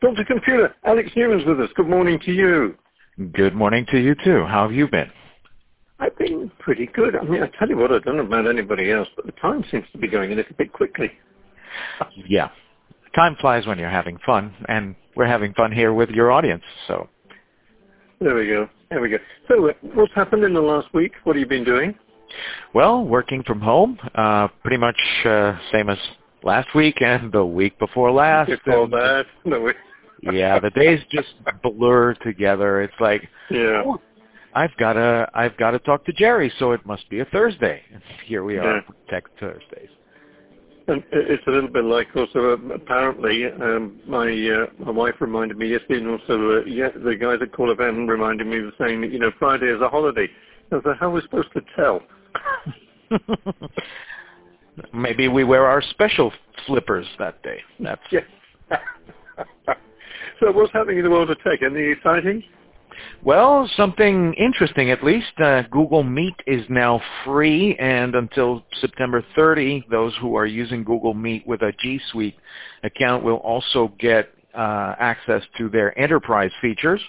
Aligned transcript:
Dr. 0.00 0.24
Computer, 0.24 0.74
Alex 0.84 1.10
Newman's 1.16 1.46
with 1.46 1.60
us. 1.60 1.70
Good 1.74 1.88
morning 1.88 2.18
to 2.24 2.32
you. 2.32 2.76
Good 3.32 3.54
morning 3.54 3.86
to 3.90 3.98
you 3.98 4.14
too. 4.14 4.44
How 4.44 4.62
have 4.62 4.72
you 4.72 4.88
been? 4.88 5.10
I've 5.98 6.16
been 6.18 6.50
pretty 6.58 6.86
good. 6.86 7.16
I 7.16 7.24
mean, 7.24 7.42
I 7.42 7.50
tell 7.58 7.68
you 7.68 7.78
what, 7.78 7.90
I 7.90 8.00
don't 8.00 8.16
know 8.16 8.26
about 8.26 8.46
anybody 8.46 8.90
else, 8.90 9.08
but 9.16 9.24
the 9.24 9.32
time 9.32 9.64
seems 9.70 9.84
to 9.92 9.98
be 9.98 10.08
going 10.08 10.32
a 10.32 10.34
little 10.34 10.54
bit 10.58 10.72
quickly. 10.72 11.10
Yeah. 12.28 12.50
Time 13.14 13.36
flies 13.40 13.66
when 13.66 13.78
you're 13.78 13.88
having 13.88 14.18
fun, 14.26 14.52
and 14.68 14.94
we're 15.14 15.26
having 15.26 15.54
fun 15.54 15.72
here 15.72 15.94
with 15.94 16.10
your 16.10 16.30
audience, 16.30 16.62
so. 16.86 17.08
There 18.20 18.34
we 18.34 18.46
go. 18.46 18.68
There 18.90 19.00
we 19.00 19.08
go. 19.08 19.16
So, 19.48 19.70
uh, 19.70 19.72
what's 19.94 20.12
happened 20.14 20.44
in 20.44 20.52
the 20.52 20.60
last 20.60 20.92
week? 20.92 21.12
What 21.24 21.36
have 21.36 21.40
you 21.40 21.46
been 21.46 21.64
doing? 21.64 21.94
Well, 22.74 23.04
working 23.04 23.42
from 23.42 23.60
home, 23.60 23.98
uh, 24.14 24.48
pretty 24.62 24.76
much 24.76 24.98
uh, 25.24 25.56
same 25.72 25.88
as 25.88 25.98
last 26.42 26.68
week 26.74 27.00
and 27.00 27.32
the 27.32 27.44
week 27.44 27.78
before 27.78 28.12
last. 28.12 28.50
Before 28.50 28.88
that, 28.88 29.24
no, 29.46 29.60
we... 29.60 29.72
yeah, 30.22 30.58
the 30.58 30.70
days 30.70 31.00
just 31.10 31.28
blur 31.62 32.14
together. 32.14 32.82
It's 32.82 32.94
like, 33.00 33.28
yeah. 33.50 33.82
Oh, 33.84 34.00
I've 34.54 34.74
got 34.78 34.94
to 34.94 35.28
I've 35.34 35.56
got 35.58 35.72
to 35.72 35.78
talk 35.80 36.04
to 36.06 36.12
Gerry, 36.12 36.52
so 36.58 36.72
it 36.72 36.84
must 36.86 37.08
be 37.10 37.20
a 37.20 37.24
Thursday. 37.26 37.82
And 37.92 38.02
here 38.24 38.42
we 38.42 38.56
are, 38.56 38.76
Yeah. 38.76 38.80
Tech 39.10 39.24
Thursdays. 39.38 39.90
And 40.88 41.02
it's 41.10 41.42
a 41.48 41.50
little 41.50 41.68
bit 41.68 41.84
like 41.84 42.06
also 42.14 42.52
uh, 42.52 42.74
apparently 42.74 43.46
um, 43.46 44.00
my 44.06 44.28
uh, 44.28 44.66
my 44.78 44.92
wife 44.92 45.14
reminded 45.20 45.58
me 45.58 45.68
yesterday, 45.68 45.98
and 45.98 46.08
also 46.08 46.60
uh, 46.60 46.64
yeah, 46.64 46.88
the 46.94 47.16
guys 47.16 47.38
at 47.42 47.52
Cool 47.52 47.74
FM 47.74 48.08
reminded 48.08 48.46
me 48.46 48.58
of 48.60 48.72
saying 48.78 49.00
that 49.00 49.12
you 49.12 49.18
know 49.18 49.32
Friday 49.38 49.66
is 49.66 49.80
a 49.80 49.88
holiday. 49.88 50.28
I 50.70 50.76
was 50.76 50.84
like, 50.84 50.98
how 50.98 51.08
are 51.08 51.10
we 51.10 51.22
supposed 51.22 51.52
to 51.52 51.62
tell? 51.76 52.00
Maybe 54.94 55.28
we 55.28 55.44
wear 55.44 55.66
our 55.66 55.82
special 55.82 56.32
slippers 56.66 57.06
that 57.18 57.42
day. 57.42 57.60
That's 57.80 58.00
Yeah. 58.10 58.20
So 60.40 60.52
what's 60.52 60.72
happening 60.72 60.98
in 60.98 61.04
the 61.04 61.10
world 61.10 61.30
of 61.30 61.38
tech? 61.42 61.62
Anything 61.62 61.90
exciting? 61.90 62.42
Well, 63.22 63.68
something 63.76 64.34
interesting 64.34 64.90
at 64.90 65.04
least. 65.04 65.38
Uh, 65.38 65.62
Google 65.70 66.02
Meet 66.02 66.34
is 66.46 66.64
now 66.68 67.00
free, 67.24 67.76
and 67.78 68.14
until 68.14 68.64
September 68.80 69.24
30, 69.34 69.86
those 69.90 70.14
who 70.20 70.36
are 70.36 70.46
using 70.46 70.84
Google 70.84 71.14
Meet 71.14 71.46
with 71.46 71.62
a 71.62 71.72
G 71.80 72.00
Suite 72.10 72.36
account 72.84 73.22
will 73.24 73.36
also 73.36 73.92
get 73.98 74.30
uh, 74.54 74.94
access 74.98 75.42
to 75.58 75.68
their 75.68 75.98
enterprise 75.98 76.50
features. 76.60 77.00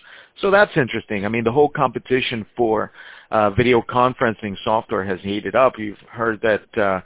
So 0.42 0.52
that's 0.52 0.76
interesting. 0.76 1.26
I 1.26 1.30
mean, 1.30 1.44
the 1.44 1.52
whole 1.52 1.70
competition 1.70 2.46
for 2.56 2.92
uh, 3.32 3.52
video 3.52 3.82
conferencing 3.82 4.56
software 4.64 5.04
has 5.04 5.20
heated 5.22 5.56
up. 5.56 5.74
You've 5.78 5.98
heard 6.10 6.42
that 6.42 6.78
uh, 6.82 7.02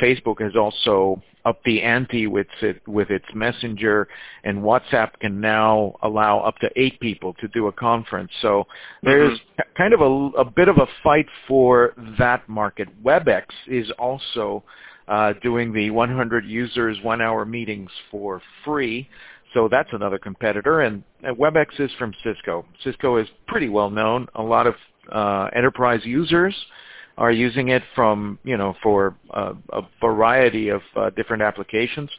Facebook 0.00 0.40
has 0.40 0.56
also 0.56 1.22
upped 1.44 1.64
the 1.64 1.82
ante 1.82 2.26
with 2.26 2.46
it, 2.62 2.80
with 2.88 3.10
its 3.10 3.26
Messenger, 3.34 4.08
and 4.44 4.58
WhatsApp 4.58 5.10
can 5.20 5.40
now 5.40 5.94
allow 6.02 6.40
up 6.40 6.56
to 6.58 6.70
eight 6.76 6.98
people 7.00 7.34
to 7.34 7.48
do 7.48 7.66
a 7.66 7.72
conference. 7.72 8.30
So 8.40 8.66
there's 9.02 9.38
kind 9.76 9.92
of 9.92 10.00
a, 10.00 10.38
a 10.38 10.44
bit 10.44 10.68
of 10.68 10.78
a 10.78 10.86
fight 11.02 11.26
for 11.46 11.94
that 12.18 12.48
market. 12.48 12.88
WebEx 13.02 13.44
is 13.68 13.90
also 13.98 14.64
uh, 15.06 15.34
doing 15.42 15.72
the 15.72 15.90
100 15.90 16.46
users 16.46 16.96
one 17.02 17.20
hour 17.20 17.44
meetings 17.44 17.90
for 18.10 18.40
free. 18.64 19.08
So 19.52 19.68
that's 19.70 19.90
another 19.92 20.18
competitor, 20.18 20.80
and 20.80 21.04
uh, 21.24 21.32
WebEx 21.34 21.78
is 21.78 21.90
from 21.98 22.12
Cisco. 22.24 22.64
Cisco 22.82 23.18
is 23.18 23.28
pretty 23.46 23.68
well 23.68 23.90
known. 23.90 24.26
A 24.34 24.42
lot 24.42 24.66
of 24.66 24.74
uh, 25.12 25.48
enterprise 25.54 26.00
users 26.04 26.54
are 27.16 27.30
using 27.30 27.68
it 27.68 27.82
from 27.94 28.38
you 28.44 28.56
know 28.56 28.74
for 28.82 29.16
uh, 29.32 29.52
a 29.72 29.82
variety 30.00 30.68
of 30.68 30.82
uh, 30.96 31.10
different 31.10 31.42
applications. 31.42 32.10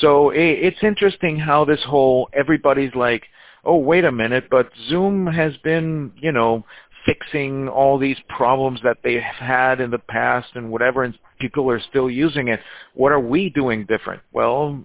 So 0.00 0.30
it, 0.30 0.38
it's 0.40 0.82
interesting 0.82 1.38
how 1.38 1.64
this 1.64 1.82
whole 1.84 2.28
everybody's 2.32 2.94
like, 2.94 3.24
oh 3.64 3.76
wait 3.76 4.04
a 4.04 4.12
minute, 4.12 4.44
but 4.50 4.70
Zoom 4.88 5.26
has 5.26 5.56
been 5.58 6.12
you 6.16 6.32
know 6.32 6.64
fixing 7.06 7.68
all 7.68 7.98
these 7.98 8.18
problems 8.28 8.80
that 8.82 8.98
they 9.02 9.14
have 9.14 9.36
had 9.36 9.80
in 9.80 9.90
the 9.90 9.98
past 9.98 10.48
and 10.54 10.70
whatever, 10.70 11.04
and 11.04 11.18
people 11.38 11.70
are 11.70 11.80
still 11.80 12.10
using 12.10 12.48
it. 12.48 12.60
What 12.94 13.12
are 13.12 13.20
we 13.20 13.50
doing 13.50 13.86
different? 13.86 14.22
Well, 14.32 14.84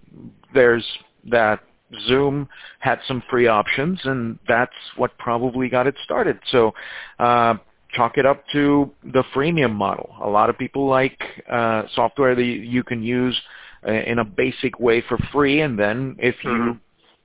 there's 0.54 0.86
that 1.32 1.62
Zoom 2.08 2.48
had 2.80 3.00
some 3.08 3.24
free 3.30 3.48
options, 3.48 4.00
and 4.04 4.40
that's 4.48 4.74
what 4.98 5.18
probably 5.18 5.70
got 5.70 5.88
it 5.88 5.96
started. 6.04 6.40
So 6.50 6.74
uh, 7.20 7.56
chalk 7.94 8.18
it 8.18 8.26
up 8.26 8.44
to 8.52 8.92
the 9.04 9.24
freemium 9.34 9.74
model. 9.74 10.16
A 10.22 10.30
lot 10.30 10.50
of 10.50 10.58
people 10.58 10.88
like 10.88 11.20
uh, 11.50 11.84
software 11.94 12.36
that 12.36 12.44
you 12.44 12.84
can 12.84 13.04
use 13.04 13.40
uh, 13.88 13.92
in 13.92 14.20
a 14.20 14.26
basic 14.26 14.80
way 14.80 15.02
for 15.08 15.18
free, 15.32 15.62
and 15.62 15.78
then 15.78 16.16
if 16.20 16.44
you 16.44 16.52
Mhm. 16.52 16.80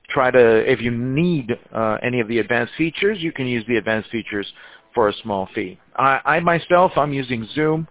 try 0.09 0.31
to, 0.31 0.71
if 0.71 0.81
you 0.81 0.91
need 0.91 1.59
uh, 1.73 1.99
any 2.03 2.21
of 2.21 2.29
the 2.29 2.39
advanced 2.39 2.75
features, 2.75 3.23
you 3.23 3.33
can 3.33 3.47
use 3.47 3.65
the 3.67 3.77
advanced 3.77 4.11
features 4.11 4.53
for 4.95 5.09
a 5.09 5.13
small 5.23 5.47
fee. 5.55 5.79
I, 5.97 6.21
I 6.25 6.41
myself, 6.41 6.93
I'm 6.97 7.13
using 7.13 7.45
Zoom. 7.55 7.87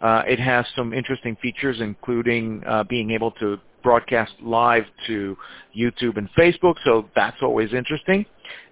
Uh, 0.00 0.22
it 0.26 0.38
has 0.38 0.66
some 0.76 0.92
interesting 0.92 1.36
features, 1.36 1.80
including 1.80 2.62
uh, 2.66 2.84
being 2.84 3.10
able 3.10 3.30
to 3.32 3.58
broadcast 3.82 4.32
live 4.42 4.84
to 5.06 5.36
YouTube 5.76 6.16
and 6.16 6.28
Facebook, 6.34 6.76
so 6.84 7.08
that's 7.14 7.42
always 7.42 7.72
interesting. 7.72 8.24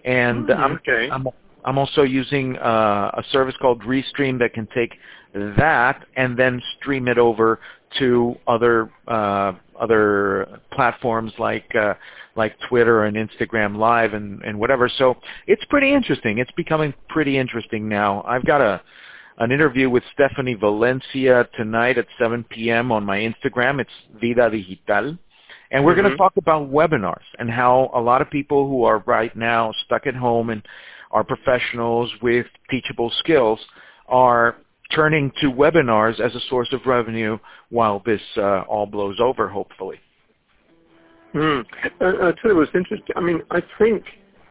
And 0.04 0.46
Mm, 0.46 0.74
okay. 0.76 1.08
I'm 1.10 1.26
I'm 1.26 1.32
also 1.78 2.02
using 2.02 2.56
uh, 2.58 3.10
a 3.14 3.22
service 3.32 3.54
called 3.60 3.82
Restream 3.82 4.38
that 4.38 4.54
can 4.54 4.66
take 4.74 4.92
that 5.34 6.04
and 6.16 6.36
then 6.36 6.60
stream 6.78 7.08
it 7.08 7.18
over 7.18 7.60
to 7.98 8.36
other 8.46 8.90
uh, 9.08 9.52
other 9.80 10.60
platforms 10.72 11.32
like 11.38 11.74
uh, 11.74 11.94
like 12.36 12.54
Twitter 12.68 13.04
and 13.04 13.16
Instagram 13.16 13.76
Live 13.76 14.14
and, 14.14 14.42
and 14.42 14.58
whatever. 14.58 14.88
So 14.88 15.16
it's 15.46 15.64
pretty 15.66 15.92
interesting. 15.92 16.38
It's 16.38 16.50
becoming 16.52 16.94
pretty 17.08 17.38
interesting 17.38 17.88
now. 17.88 18.22
I've 18.26 18.44
got 18.44 18.60
a 18.60 18.80
an 19.38 19.52
interview 19.52 19.88
with 19.88 20.02
Stephanie 20.12 20.54
Valencia 20.54 21.48
tonight 21.56 21.96
at 21.96 22.06
7 22.18 22.44
p.m. 22.44 22.92
on 22.92 23.04
my 23.04 23.18
Instagram. 23.18 23.80
It's 23.80 23.90
Vida 24.20 24.50
Digital. 24.50 25.16
And 25.70 25.84
we're 25.84 25.94
going 25.94 26.06
Mhm. 26.08 26.10
to 26.12 26.16
talk 26.16 26.36
about 26.36 26.70
webinars 26.70 27.24
and 27.38 27.48
how 27.48 27.90
a 27.94 28.00
lot 28.00 28.20
of 28.20 28.28
people 28.28 28.68
who 28.68 28.84
are 28.84 28.98
right 29.06 29.34
now 29.34 29.72
stuck 29.84 30.06
at 30.06 30.14
home 30.14 30.50
and 30.50 30.62
are 31.10 31.24
professionals 31.24 32.10
with 32.22 32.46
teachable 32.70 33.10
skills 33.18 33.58
are 34.08 34.56
turning 34.94 35.32
to 35.40 35.48
webinars 35.48 36.20
as 36.20 36.34
a 36.34 36.40
source 36.48 36.72
of 36.72 36.80
revenue 36.86 37.38
while 37.70 38.02
this 38.04 38.20
uh, 38.36 38.60
all 38.62 38.86
blows 38.86 39.18
over, 39.20 39.48
hopefully. 39.48 39.98
Hmm. 41.32 41.60
Uh, 42.00 42.06
I 42.06 42.32
tell 42.42 42.50
you 42.50 42.56
what's 42.56 42.72
interesting. 42.74 43.14
I 43.14 43.20
mean, 43.20 43.40
I 43.50 43.62
think 43.78 44.04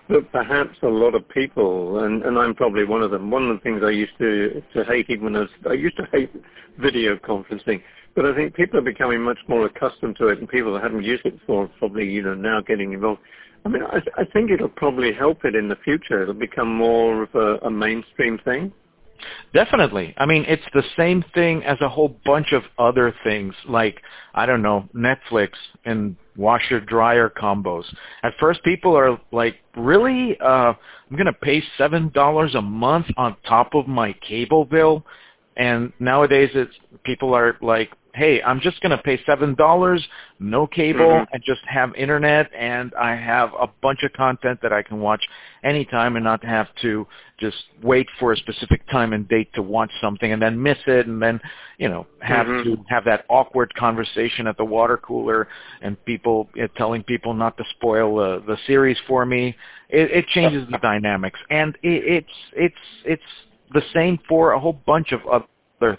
that 0.09 0.31
perhaps 0.31 0.77
a 0.81 0.87
lot 0.87 1.13
of 1.13 1.27
people, 1.29 2.03
and, 2.03 2.23
and 2.23 2.37
I'm 2.37 2.55
probably 2.55 2.85
one 2.85 3.03
of 3.03 3.11
them. 3.11 3.29
One 3.29 3.49
of 3.49 3.57
the 3.57 3.61
things 3.61 3.81
I 3.83 3.91
used 3.91 4.17
to 4.19 4.61
to 4.73 4.83
hate, 4.85 5.09
even 5.09 5.33
when 5.33 5.35
I 5.35 5.69
I 5.69 5.73
used 5.73 5.97
to 5.97 6.07
hate 6.11 6.31
video 6.79 7.17
conferencing, 7.17 7.81
but 8.15 8.25
I 8.25 8.33
think 8.33 8.55
people 8.55 8.79
are 8.79 8.83
becoming 8.83 9.21
much 9.21 9.37
more 9.47 9.65
accustomed 9.65 10.15
to 10.17 10.29
it, 10.29 10.39
and 10.39 10.47
people 10.47 10.73
that 10.73 10.83
hadn't 10.83 11.03
used 11.03 11.25
it 11.25 11.39
before 11.39 11.69
probably 11.79 12.09
you 12.09 12.23
know 12.23 12.33
now 12.33 12.61
getting 12.61 12.93
involved. 12.93 13.21
I 13.65 13.69
mean, 13.69 13.83
I, 13.83 14.01
I 14.17 14.25
think 14.25 14.51
it'll 14.51 14.69
probably 14.69 15.13
help 15.13 15.45
it 15.45 15.55
in 15.55 15.67
the 15.67 15.75
future. 15.77 16.21
It'll 16.23 16.33
become 16.33 16.73
more 16.73 17.23
of 17.23 17.35
a, 17.35 17.65
a 17.65 17.69
mainstream 17.69 18.39
thing. 18.43 18.71
Definitely. 19.53 20.13
I 20.17 20.25
mean, 20.25 20.45
it's 20.47 20.63
the 20.73 20.83
same 20.95 21.23
thing 21.33 21.63
as 21.63 21.77
a 21.81 21.89
whole 21.89 22.17
bunch 22.25 22.53
of 22.53 22.63
other 22.77 23.13
things 23.23 23.53
like, 23.67 24.01
I 24.33 24.45
don't 24.45 24.61
know, 24.61 24.87
Netflix 24.95 25.49
and 25.85 26.15
washer 26.37 26.79
dryer 26.79 27.29
combos. 27.29 27.83
At 28.23 28.33
first 28.39 28.63
people 28.63 28.95
are 28.95 29.19
like, 29.31 29.55
really? 29.75 30.37
Uh, 30.39 30.73
I'm 31.09 31.15
going 31.15 31.25
to 31.25 31.33
pay 31.33 31.63
$7 31.77 32.55
a 32.55 32.61
month 32.61 33.07
on 33.17 33.35
top 33.47 33.75
of 33.75 33.87
my 33.87 34.13
cable 34.27 34.65
bill? 34.65 35.05
And 35.57 35.91
nowadays 35.99 36.51
it's, 36.53 36.73
people 37.03 37.33
are 37.33 37.57
like, 37.61 37.91
hey, 38.13 38.41
I'm 38.41 38.59
just 38.59 38.81
going 38.81 38.91
to 38.91 38.97
pay 38.97 39.17
$7, 39.19 40.07
no 40.39 40.67
cable, 40.67 40.99
Mhm. 40.99 41.27
and 41.31 41.43
just 41.43 41.61
have 41.65 41.93
internet, 41.95 42.49
and 42.53 42.93
I 42.95 43.15
have 43.15 43.53
a 43.53 43.67
bunch 43.81 44.03
of 44.03 44.13
content 44.13 44.59
that 44.61 44.73
I 44.73 44.81
can 44.81 45.00
watch 45.00 45.23
anytime 45.63 46.15
and 46.15 46.23
not 46.23 46.44
have 46.44 46.73
to 46.81 47.06
just 47.38 47.65
wait 47.81 48.09
for 48.19 48.33
a 48.33 48.38
specific 48.38 48.85
time 48.88 49.13
and 49.13 49.27
date 49.27 49.53
to 49.53 49.61
watch 49.61 49.91
something 50.01 50.31
and 50.31 50.41
then 50.41 50.61
miss 50.61 50.77
it 50.88 51.07
and 51.07 51.21
then, 51.21 51.39
you 51.77 51.88
know, 51.88 52.06
have 52.21 52.47
Mhm. 52.47 52.63
to 52.63 52.85
have 52.89 53.06
that 53.06 53.25
awkward 53.29 53.73
conversation 53.75 54.47
at 54.47 54.57
the 54.57 54.65
water 54.65 54.97
cooler 54.97 55.47
and 55.81 56.03
people 56.05 56.50
uh, 56.62 56.67
telling 56.75 57.03
people 57.03 57.33
not 57.33 57.57
to 57.57 57.63
spoil 57.65 58.19
uh, 58.19 58.39
the 58.39 58.57
series 58.65 59.00
for 59.07 59.25
me. 59.25 59.55
It, 59.89 60.12
it 60.12 60.27
changes 60.27 60.67
the 60.69 60.77
dynamics, 60.81 61.39
and 61.50 61.77
it, 61.81 62.03
it's 62.05 62.35
it's 62.53 62.75
it's 63.05 63.23
the 63.73 63.83
same 63.94 64.17
for 64.27 64.53
a 64.53 64.59
whole 64.59 64.81
bunch 64.85 65.12
of 65.12 65.25
other 65.27 65.45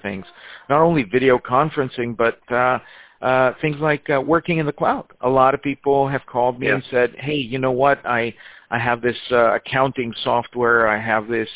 things. 0.03 0.27
Not 0.69 0.81
only 0.83 1.03
video 1.03 1.39
conferencing, 1.39 2.17
but 2.17 2.39
uh, 2.53 2.79
uh, 3.25 3.53
things 3.61 3.77
like 3.81 4.09
uh, 4.11 4.21
working 4.21 4.59
in 4.59 4.67
the 4.67 4.73
cloud. 4.73 5.07
A 5.21 5.29
lot 5.29 5.55
of 5.55 5.63
people 5.63 6.09
have 6.09 6.25
called 6.27 6.59
me 6.59 6.69
Yeah. 6.69 6.75
and 6.75 6.85
said, 6.91 7.15
"Hey, 7.19 7.37
you 7.37 7.59
know 7.59 7.73
what? 7.73 7.99
I 8.05 8.35
I 8.71 8.79
have 8.79 9.01
this 9.03 9.19
uh, 9.31 9.55
accounting 9.55 10.15
software. 10.23 10.89
I 10.89 10.99
have 10.99 11.29
this 11.29 11.49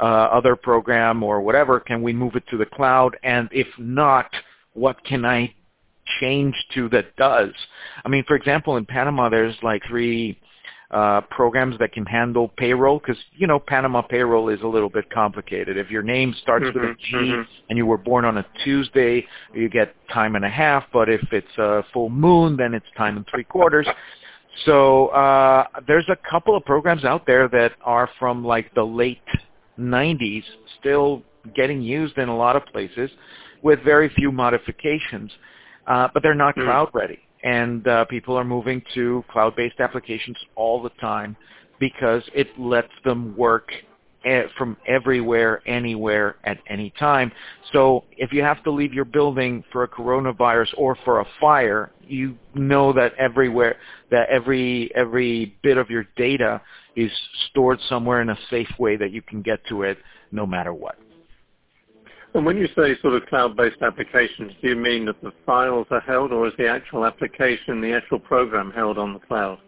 uh, 0.00 0.04
other 0.04 0.54
program 0.54 1.22
or 1.22 1.40
whatever. 1.40 1.80
Can 1.80 2.02
we 2.02 2.12
move 2.12 2.36
it 2.36 2.46
to 2.50 2.56
the 2.56 2.66
cloud? 2.66 3.16
And 3.22 3.48
if 3.52 3.66
not, 3.78 4.30
what 4.74 5.02
can 5.04 5.24
I 5.24 5.54
change 6.20 6.54
to 6.74 6.88
that 6.90 7.16
does?" 7.16 7.52
I 8.04 8.08
mean, 8.08 8.24
for 8.28 8.36
example, 8.36 8.76
in 8.76 8.84
Panama, 8.86 9.28
there's 9.28 9.56
like 9.62 9.82
three 9.88 10.38
uh, 10.90 11.20
programs 11.30 11.78
that 11.78 11.92
can 11.92 12.06
handle 12.06 12.48
payroll 12.56 12.98
because 12.98 13.16
you 13.36 13.46
know 13.46 13.58
Panama 13.58 14.00
payroll 14.00 14.48
is 14.48 14.60
a 14.62 14.66
little 14.66 14.88
bit 14.88 15.10
complicated. 15.10 15.76
If 15.76 15.90
your 15.90 16.02
name 16.02 16.34
starts 16.42 16.64
mm-hmm, 16.64 16.80
with 16.80 16.90
a 16.90 16.94
G 16.94 17.16
mm-hmm. 17.16 17.42
and 17.68 17.76
you 17.76 17.84
were 17.84 17.98
born 17.98 18.24
on 18.24 18.38
a 18.38 18.46
Tuesday, 18.64 19.26
you 19.52 19.68
get 19.68 19.94
time 20.12 20.34
and 20.34 20.44
a 20.44 20.48
half. 20.48 20.84
But 20.92 21.08
if 21.10 21.20
it's 21.30 21.58
a 21.58 21.84
full 21.92 22.08
moon, 22.08 22.56
then 22.56 22.72
it's 22.72 22.86
time 22.96 23.16
and 23.18 23.26
three 23.30 23.44
quarters. 23.44 23.86
So 24.64 25.08
uh, 25.08 25.66
there's 25.86 26.08
a 26.08 26.16
couple 26.28 26.56
of 26.56 26.64
programs 26.64 27.04
out 27.04 27.26
there 27.26 27.48
that 27.48 27.72
are 27.84 28.08
from 28.18 28.44
like 28.44 28.74
the 28.74 28.82
late 28.82 29.18
90s, 29.78 30.42
still 30.80 31.22
getting 31.54 31.80
used 31.82 32.18
in 32.18 32.28
a 32.28 32.36
lot 32.36 32.56
of 32.56 32.64
places 32.66 33.10
with 33.62 33.80
very 33.84 34.08
few 34.10 34.32
modifications, 34.32 35.30
uh, 35.86 36.08
but 36.12 36.22
they're 36.22 36.34
not 36.34 36.56
Mm. 36.56 36.64
cloud 36.64 36.90
ready. 36.92 37.18
And 37.42 37.86
uh, 37.86 38.04
people 38.06 38.36
are 38.36 38.44
moving 38.44 38.82
to 38.94 39.24
cloud-based 39.30 39.80
applications 39.80 40.36
all 40.56 40.82
the 40.82 40.90
time 41.00 41.36
because 41.78 42.22
it 42.34 42.48
lets 42.58 42.92
them 43.04 43.36
work 43.36 43.70
e- 44.26 44.42
from 44.56 44.76
everywhere, 44.86 45.62
anywhere, 45.66 46.36
at 46.44 46.58
any 46.66 46.90
time. 46.98 47.30
So 47.72 48.04
if 48.16 48.32
you 48.32 48.42
have 48.42 48.62
to 48.64 48.70
leave 48.70 48.92
your 48.92 49.04
building 49.04 49.62
for 49.72 49.84
a 49.84 49.88
coronavirus 49.88 50.68
or 50.76 50.96
for 51.04 51.20
a 51.20 51.26
fire, 51.40 51.92
you 52.06 52.36
know 52.54 52.92
that 52.92 53.14
everywhere, 53.14 53.76
that 54.10 54.28
every 54.28 54.90
every 54.94 55.56
bit 55.62 55.76
of 55.76 55.90
your 55.90 56.06
data 56.16 56.60
is 56.96 57.12
stored 57.50 57.78
somewhere 57.88 58.20
in 58.22 58.30
a 58.30 58.38
safe 58.50 58.70
way 58.78 58.96
that 58.96 59.12
you 59.12 59.22
can 59.22 59.42
get 59.42 59.64
to 59.68 59.82
it 59.82 59.98
no 60.32 60.46
matter 60.46 60.74
what. 60.74 60.96
And 62.38 62.46
when 62.46 62.56
you 62.56 62.68
say 62.68 62.96
sort 63.02 63.14
of 63.14 63.26
cloud-based 63.26 63.82
applications, 63.82 64.52
do 64.62 64.68
you 64.68 64.76
mean 64.76 65.06
that 65.06 65.20
the 65.22 65.32
files 65.44 65.88
are 65.90 65.98
held, 65.98 66.30
or 66.30 66.46
is 66.46 66.52
the 66.56 66.68
actual 66.68 67.04
application, 67.04 67.80
the 67.80 67.92
actual 67.92 68.20
program 68.20 68.70
held 68.70 68.96
on 68.96 69.12
the 69.12 69.18
cloud? 69.18 69.58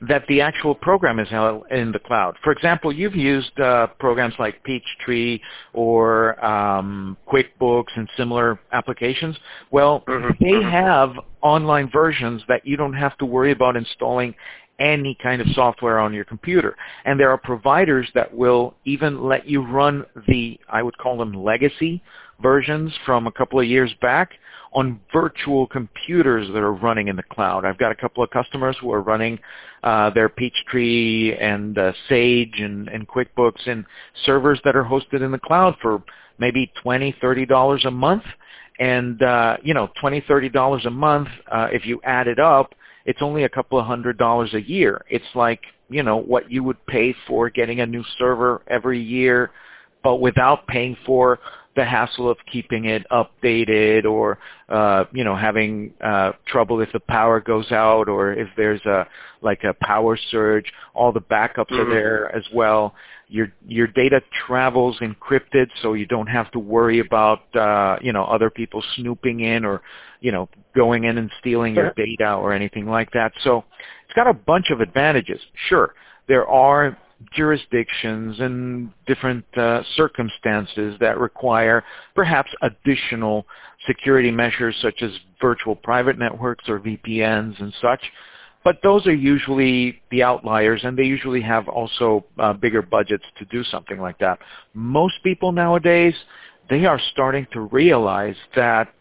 that 0.00 0.26
the 0.28 0.40
actual 0.40 0.74
program 0.74 1.20
is 1.20 1.28
held 1.28 1.64
in 1.70 1.92
the 1.92 1.98
cloud. 1.98 2.36
For 2.42 2.52
example, 2.52 2.92
you've 2.92 3.14
used 3.14 3.58
uh, 3.60 3.86
programs 4.00 4.34
like 4.38 4.62
Peachtree 4.64 5.38
or 5.72 6.44
um, 6.44 7.16
QuickBooks 7.28 7.96
and 7.96 8.08
similar 8.16 8.58
applications. 8.72 9.36
Well, 9.70 10.02
Mhm, 10.08 10.38
they 10.40 10.50
mhm. 10.50 10.70
have 10.70 11.14
online 11.40 11.88
versions 11.90 12.42
that 12.48 12.66
you 12.66 12.76
don't 12.76 12.92
have 12.94 13.16
to 13.18 13.24
worry 13.24 13.52
about 13.52 13.76
installing 13.76 14.34
any 14.78 15.16
kind 15.22 15.40
of 15.40 15.46
software 15.54 15.98
on 15.98 16.12
your 16.12 16.24
computer. 16.24 16.76
And 17.04 17.18
there 17.18 17.30
are 17.30 17.38
providers 17.38 18.08
that 18.14 18.34
will 18.34 18.74
even 18.84 19.22
let 19.22 19.46
you 19.46 19.64
run 19.64 20.04
the, 20.28 20.58
I 20.68 20.82
would 20.82 20.98
call 20.98 21.16
them 21.16 21.32
legacy 21.32 22.02
versions 22.40 22.92
from 23.06 23.26
a 23.26 23.32
couple 23.32 23.60
of 23.60 23.66
years 23.66 23.94
back 24.00 24.32
on 24.74 24.98
virtual 25.12 25.66
computers 25.66 26.48
that 26.48 26.62
are 26.62 26.72
running 26.72 27.08
in 27.08 27.16
the 27.16 27.22
cloud. 27.22 27.64
I've 27.64 27.78
got 27.78 27.92
a 27.92 27.94
couple 27.94 28.24
of 28.24 28.30
customers 28.30 28.76
who 28.80 28.90
are 28.92 29.02
running 29.02 29.38
uh, 29.82 30.10
their 30.10 30.28
Peachtree 30.28 31.36
and 31.38 31.76
uh, 31.76 31.92
Sage 32.08 32.54
and, 32.58 32.88
and 32.88 33.06
QuickBooks 33.06 33.66
in 33.66 33.84
servers 34.24 34.60
that 34.64 34.74
are 34.74 34.84
hosted 34.84 35.22
in 35.22 35.30
the 35.30 35.38
cloud 35.38 35.76
for 35.82 36.02
maybe 36.38 36.72
twenty, 36.82 37.14
thirty 37.20 37.44
dollars 37.44 37.84
a 37.84 37.90
month. 37.90 38.22
And 38.78 39.22
uh, 39.22 39.58
you 39.62 39.74
know, 39.74 39.90
twenty, 40.00 40.24
thirty 40.26 40.48
dollars 40.48 40.86
a 40.86 40.90
month. 40.90 41.28
Uh, 41.50 41.68
if 41.70 41.84
you 41.84 42.00
add 42.04 42.26
it 42.26 42.38
up, 42.38 42.74
it's 43.04 43.22
only 43.22 43.44
a 43.44 43.48
couple 43.48 43.78
of 43.78 43.86
hundred 43.86 44.18
dollars 44.18 44.54
a 44.54 44.60
year. 44.60 45.04
It's 45.08 45.24
like 45.34 45.60
you 45.88 46.02
know 46.02 46.16
what 46.16 46.50
you 46.50 46.62
would 46.64 46.84
pay 46.86 47.14
for 47.26 47.50
getting 47.50 47.80
a 47.80 47.86
new 47.86 48.04
server 48.18 48.62
every 48.66 49.00
year, 49.00 49.50
but 50.02 50.16
without 50.16 50.66
paying 50.66 50.96
for 51.06 51.38
the 51.74 51.84
hassle 51.84 52.28
of 52.28 52.36
keeping 52.50 52.84
it 52.84 53.06
updated 53.10 54.04
or 54.04 54.38
uh, 54.68 55.04
you 55.12 55.24
know 55.24 55.34
having 55.34 55.92
uh, 56.02 56.32
trouble 56.46 56.80
if 56.80 56.92
the 56.92 57.00
power 57.00 57.40
goes 57.40 57.72
out 57.72 58.08
or 58.08 58.32
if 58.32 58.48
there's 58.56 58.84
a 58.84 59.06
like 59.40 59.64
a 59.64 59.74
power 59.82 60.18
surge. 60.30 60.66
All 60.94 61.12
the 61.12 61.20
backups 61.20 61.72
are 61.72 61.84
Mhm. 61.84 61.90
there 61.90 62.36
as 62.36 62.44
well. 62.52 62.94
Your 63.28 63.50
your 63.66 63.86
data 63.86 64.22
travels 64.46 64.98
encrypted, 65.00 65.68
so 65.80 65.94
you 65.94 66.04
don't 66.04 66.26
have 66.26 66.50
to 66.50 66.58
worry 66.58 66.98
about 66.98 67.54
uh, 67.56 67.98
you 68.02 68.12
know 68.12 68.24
other 68.24 68.50
people 68.50 68.82
snooping 68.96 69.40
in 69.40 69.64
or 69.64 69.80
you 70.20 70.32
know 70.32 70.48
going 70.74 71.04
in 71.04 71.16
and 71.16 71.30
stealing 71.40 71.74
your 71.74 71.92
data 71.96 72.34
or 72.34 72.52
anything 72.52 72.86
like 72.86 73.10
that. 73.12 73.32
So 73.42 73.64
it's 74.04 74.14
got 74.14 74.26
a 74.26 74.34
bunch 74.34 74.70
of 74.70 74.80
advantages. 74.82 75.40
Sure, 75.68 75.94
there 76.28 76.46
are 76.46 76.98
jurisdictions 77.34 78.40
and 78.40 78.90
different 79.06 79.44
uh, 79.56 79.82
circumstances 79.96 80.96
that 81.00 81.18
require 81.18 81.84
perhaps 82.14 82.50
additional 82.62 83.46
security 83.86 84.30
measures 84.30 84.76
such 84.80 85.02
as 85.02 85.10
virtual 85.40 85.74
private 85.76 86.18
networks 86.18 86.68
or 86.68 86.78
VPNs 86.78 87.60
and 87.60 87.72
such. 87.80 88.00
But 88.64 88.78
those 88.82 89.06
are 89.06 89.14
usually 89.14 90.00
the 90.10 90.22
outliers, 90.22 90.82
and 90.84 90.96
they 90.96 91.02
usually 91.04 91.40
have 91.42 91.68
also 91.68 92.24
uh, 92.38 92.52
bigger 92.52 92.80
budgets 92.80 93.24
to 93.38 93.44
do 93.46 93.64
something 93.64 94.00
like 94.00 94.18
that. 94.18 94.38
Most 94.72 95.14
people 95.24 95.50
nowadays, 95.50 96.14
they 96.70 96.84
are 96.84 97.00
starting 97.12 97.46
to 97.52 97.62
realize 97.62 98.36
that 98.54 98.94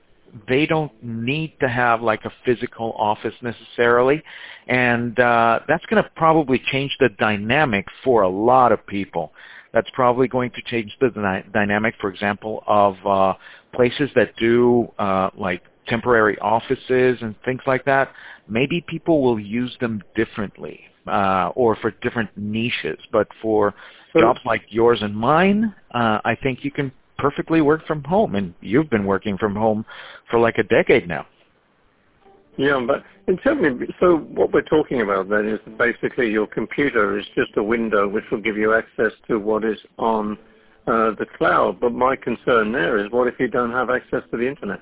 they 0.48 0.66
don't 0.66 0.92
need 1.04 1.54
to 1.60 1.68
have 1.68 2.02
like 2.02 2.26
a 2.26 2.32
physical 2.46 2.94
office 2.98 3.34
necessarily. 3.42 4.22
And 4.68 5.20
uh, 5.20 5.60
that's 5.68 5.86
going 5.88 6.04
to 6.04 6.10
probably 6.16 6.62
change 6.72 6.96
the 7.00 7.10
dynamic 7.20 7.86
for 8.04 8.22
a 8.24 8.30
lot 8.30 8.72
of 8.72 8.86
people. 8.88 9.34
That's 9.74 9.90
probably 9.94 10.28
going 10.28 10.52
to 10.52 10.62
change 10.64 10.96
the 11.00 11.10
dy- 11.10 11.50
dynamic 11.54 11.96
for 12.00 12.10
example 12.10 12.64
of 12.68 12.96
uh, 13.06 13.34
places 13.74 14.10
that 14.16 14.36
do 14.38 14.92
uh, 15.00 15.30
like 15.38 15.64
temporary 15.88 16.38
offices 16.40 17.18
and 17.22 17.36
things 17.44 17.62
like 17.66 17.86
that. 17.86 18.12
Maybe 18.48 18.82
people 18.88 19.22
will 19.22 19.40
use 19.40 19.76
them 19.80 20.02
differently 20.16 20.82
uh, 21.08 21.52
or 21.56 21.76
for 21.78 21.92
different 22.02 22.30
niches. 22.38 23.00
But 23.12 23.28
for 23.42 23.74
So- 24.14 24.20
jobs 24.20 24.42
like 24.46 24.64
yours 24.70 25.00
and 25.02 25.16
mine 25.16 25.74
uh, 25.94 26.20
i 26.26 26.36
think 26.36 26.66
you 26.66 26.72
can 26.72 26.92
perfectly 27.22 27.62
work 27.62 27.86
from 27.86 28.04
home 28.04 28.36
and 28.36 28.54
you've 28.62 28.90
been 28.90 29.06
working 29.06 29.38
from 29.38 29.56
home 29.56 29.86
for 30.30 30.40
like 30.40 30.58
a 30.58 30.64
decade 30.64 31.08
now 31.08 31.26
Yeah, 32.58 32.84
but 32.86 33.04
in 33.28 33.38
terms 33.38 33.90
so 34.00 34.18
what 34.18 34.52
we're 34.52 34.62
talking 34.62 35.02
about 35.02 35.30
then 35.30 35.48
is 35.48 35.60
basically 35.78 36.32
your 36.32 36.48
computer 36.48 37.20
is 37.20 37.26
just 37.36 37.56
a 37.58 37.64
window 37.64 38.08
which 38.08 38.26
will 38.32 38.42
give 38.42 38.58
you 38.58 38.74
access 38.74 39.14
to 39.28 39.40
what 39.40 39.64
is 39.64 39.78
on 39.98 40.38
uh, 40.88 41.12
the 41.20 41.28
cloud. 41.38 41.80
But 41.80 41.94
my 41.94 42.16
concern 42.16 42.72
there 42.72 42.98
is 42.98 43.12
what 43.12 43.28
if 43.28 43.36
you 43.40 43.48
don't 43.48 43.72
have 43.72 43.90
access 43.90 44.24
to 44.32 44.38
the 44.38 44.48
internet? 44.48 44.82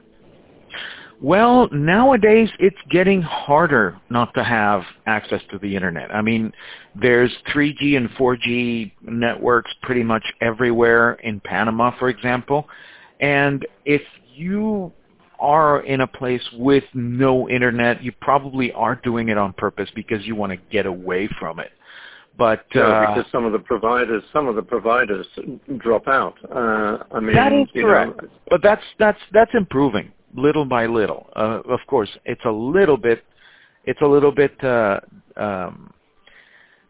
Well, 1.21 1.67
nowadays 1.73 2.49
it's 2.59 2.77
getting 2.89 3.21
harder 3.21 3.99
not 4.09 4.33
to 4.35 4.43
have 4.43 4.83
access 5.05 5.41
to 5.51 5.59
the 5.59 5.75
internet. 5.75 6.13
I 6.15 6.21
mean, 6.21 6.53
there's 6.95 7.31
3G 7.53 7.97
and 7.97 8.09
4G 8.11 8.91
networks 9.01 9.71
pretty 9.81 10.03
much 10.03 10.23
everywhere 10.39 11.13
in 11.15 11.41
Panama, 11.41 11.91
for 11.99 12.07
example. 12.07 12.69
And 13.19 13.67
if 13.83 14.01
you 14.33 14.93
are 15.41 15.81
in 15.81 16.01
a 16.01 16.07
place 16.07 16.43
with 16.53 16.85
no 16.93 17.49
internet, 17.49 18.01
you 18.01 18.13
probably 18.21 18.71
are 18.71 18.95
doing 18.95 19.27
it 19.27 19.37
on 19.37 19.51
purpose 19.53 19.89
because 19.95 20.25
you 20.25 20.35
want 20.35 20.53
to 20.53 20.57
get 20.71 20.85
away 20.85 21.29
from 21.37 21.59
it. 21.59 21.71
But 22.37 22.65
Yeah, 22.73 22.83
uh, 22.83 23.15
because 23.15 23.29
some 23.29 23.43
of 23.43 23.51
the 23.51 23.59
providers, 23.59 24.23
some 24.31 24.47
of 24.47 24.55
the 24.55 24.61
providers 24.61 25.27
drop 25.79 26.07
out. 26.07 26.35
Uh, 26.49 27.03
I 27.11 27.19
mean, 27.19 27.35
That 27.35 27.51
is 27.51 27.67
correct. 27.73 28.21
know, 28.21 28.29
But 28.49 28.61
that's 28.63 28.83
that's 28.97 29.19
that's 29.33 29.51
improving 29.53 30.13
little 30.35 30.65
by 30.65 30.85
little. 30.85 31.29
Uh, 31.35 31.61
of 31.67 31.79
course, 31.87 32.09
it's 32.25 32.45
a 32.45 32.51
little 32.51 32.97
bit 32.97 33.23
it's 33.85 34.01
a 34.01 34.05
little 34.07 34.31
bit 34.31 34.61
uh, 34.63 34.99
um, 35.37 35.91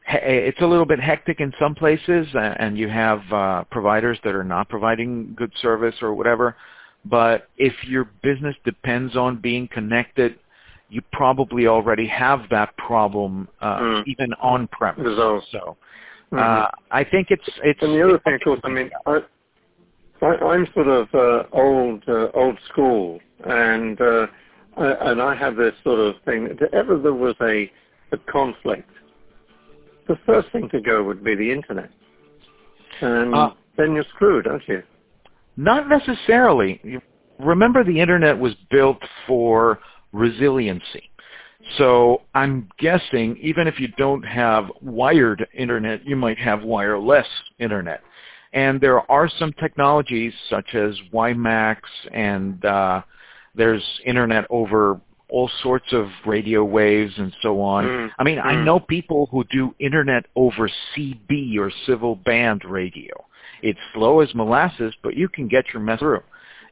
he- 0.07 0.17
it's 0.17 0.61
a 0.61 0.65
little 0.65 0.85
bit 0.85 0.99
hectic 0.99 1.39
in 1.39 1.53
some 1.59 1.75
places, 1.75 2.27
and 2.35 2.77
you 2.77 2.89
have 2.89 3.21
uh, 3.31 3.63
providers 3.65 4.17
that 4.23 4.35
are 4.35 4.43
not 4.43 4.69
providing 4.69 5.33
good 5.35 5.51
service 5.61 5.95
or 6.01 6.13
whatever. 6.13 6.55
But 7.05 7.47
if 7.57 7.73
your 7.83 8.09
business 8.21 8.55
depends 8.65 9.15
on 9.15 9.37
being 9.37 9.67
connected, 9.69 10.37
you 10.89 11.01
probably 11.13 11.67
already 11.67 12.07
have 12.07 12.41
that 12.49 12.75
problem 12.77 13.47
uh, 13.61 13.79
Mm. 13.79 14.03
even 14.07 14.33
on 14.41 14.67
premise. 14.67 15.15
So 15.51 15.77
mhm. 16.31 16.39
uh, 16.39 16.69
I 16.91 17.03
think 17.03 17.27
it's 17.29 17.47
it's. 17.63 17.81
And 17.81 17.93
the 17.93 18.03
other 18.03 18.19
thing, 18.19 18.39
course, 18.39 18.59
I 18.63 18.69
mean, 18.69 18.89
I, 19.05 19.21
I, 20.21 20.35
I'm 20.45 20.67
sort 20.73 20.87
of 20.87 21.07
uh, 21.13 21.43
old, 21.53 22.03
uh, 22.07 22.27
old 22.33 22.57
school, 22.71 23.19
and 23.45 23.99
uh, 24.01 24.27
I, 24.77 25.11
and 25.11 25.21
I 25.21 25.35
have 25.35 25.55
this 25.55 25.73
sort 25.83 25.99
of 25.99 26.15
thing. 26.25 26.47
If 26.49 26.73
ever 26.73 26.97
there 26.97 27.13
was 27.13 27.35
a, 27.41 27.71
a 28.11 28.17
conflict, 28.31 28.89
the 30.07 30.17
first 30.25 30.51
thing 30.51 30.69
to 30.69 30.81
go 30.81 31.03
would 31.03 31.23
be 31.23 31.35
the 31.35 31.51
internet, 31.51 31.91
and 33.01 33.33
Uh, 33.33 33.51
then 33.77 33.93
you're 33.93 34.05
screwed, 34.15 34.47
aren't 34.47 34.67
you? 34.67 34.83
Not 35.55 35.87
necessarily. 35.87 37.01
Remember, 37.39 37.83
the 37.83 37.99
internet 37.99 38.37
was 38.37 38.53
built 38.69 39.01
for 39.27 39.79
resiliency. 40.11 41.09
So 41.77 42.21
I'm 42.33 42.69
guessing 42.79 43.37
even 43.41 43.67
if 43.67 43.79
you 43.79 43.89
don't 43.97 44.23
have 44.23 44.71
wired 44.81 45.45
internet, 45.53 46.05
you 46.05 46.15
might 46.15 46.39
have 46.39 46.63
wireless 46.63 47.27
internet. 47.59 48.01
And 48.53 48.81
there 48.81 48.99
are 49.11 49.29
some 49.37 49.53
technologies 49.53 50.33
such 50.49 50.73
as 50.73 50.95
WiMAX 51.13 51.77
and 52.11 52.63
uh, 52.65 53.01
there's 53.55 53.83
internet 54.05 54.45
over 54.49 54.99
all 55.29 55.49
sorts 55.61 55.85
of 55.93 56.07
radio 56.25 56.63
waves 56.63 57.13
and 57.17 57.31
so 57.43 57.61
on. 57.61 57.85
Mm. 57.85 58.09
I 58.17 58.23
mean, 58.23 58.39
I 58.39 58.53
Mm. 58.55 58.65
know 58.65 58.79
people 58.79 59.27
who 59.31 59.43
do 59.51 59.75
internet 59.79 60.25
over 60.35 60.67
CB 60.95 61.57
or 61.59 61.71
civil 61.85 62.15
band 62.15 62.65
radio. 62.65 63.13
It's 63.61 63.79
slow 63.93 64.21
as 64.21 64.33
molasses, 64.33 64.95
but 65.03 65.15
you 65.15 65.29
can 65.29 65.47
get 65.47 65.65
your 65.73 65.83
mess 65.83 65.99
through. 65.99 66.21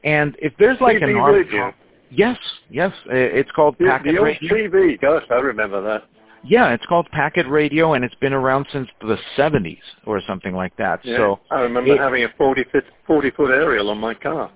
And 0.02 0.34
if 0.40 0.52
there's 0.58 0.80
like 0.80 0.96
an 1.02 1.10
CB 1.10 1.20
arm, 1.20 1.34
radio. 1.36 1.74
yes, 2.10 2.36
yes, 2.70 2.92
it's 3.06 3.50
called 3.52 3.76
The, 3.78 3.86
packet 3.86 4.12
the 4.12 4.18
old 4.18 4.26
radio. 4.26 4.68
TV, 4.68 5.00
gosh, 5.00 5.22
I 5.30 5.34
remember 5.34 5.80
that. 5.82 6.04
Yeah, 6.44 6.72
it's 6.72 6.86
called 6.86 7.08
packet 7.10 7.46
radio, 7.48 7.94
and 7.94 8.04
it's 8.04 8.14
been 8.16 8.32
around 8.32 8.66
since 8.72 8.88
the 9.00 9.18
70s 9.36 9.80
or 10.06 10.20
something 10.26 10.54
like 10.54 10.76
that. 10.76 11.00
Yeah. 11.04 11.16
So 11.16 11.40
I 11.50 11.60
remember 11.60 11.94
it- 11.94 11.98
having 11.98 12.24
a 12.24 12.28
40 12.36 12.64
foot, 12.64 12.84
40 13.06 13.30
foot 13.30 13.50
aerial 13.50 13.90
on 13.90 13.98
my 13.98 14.14
car. 14.14 14.50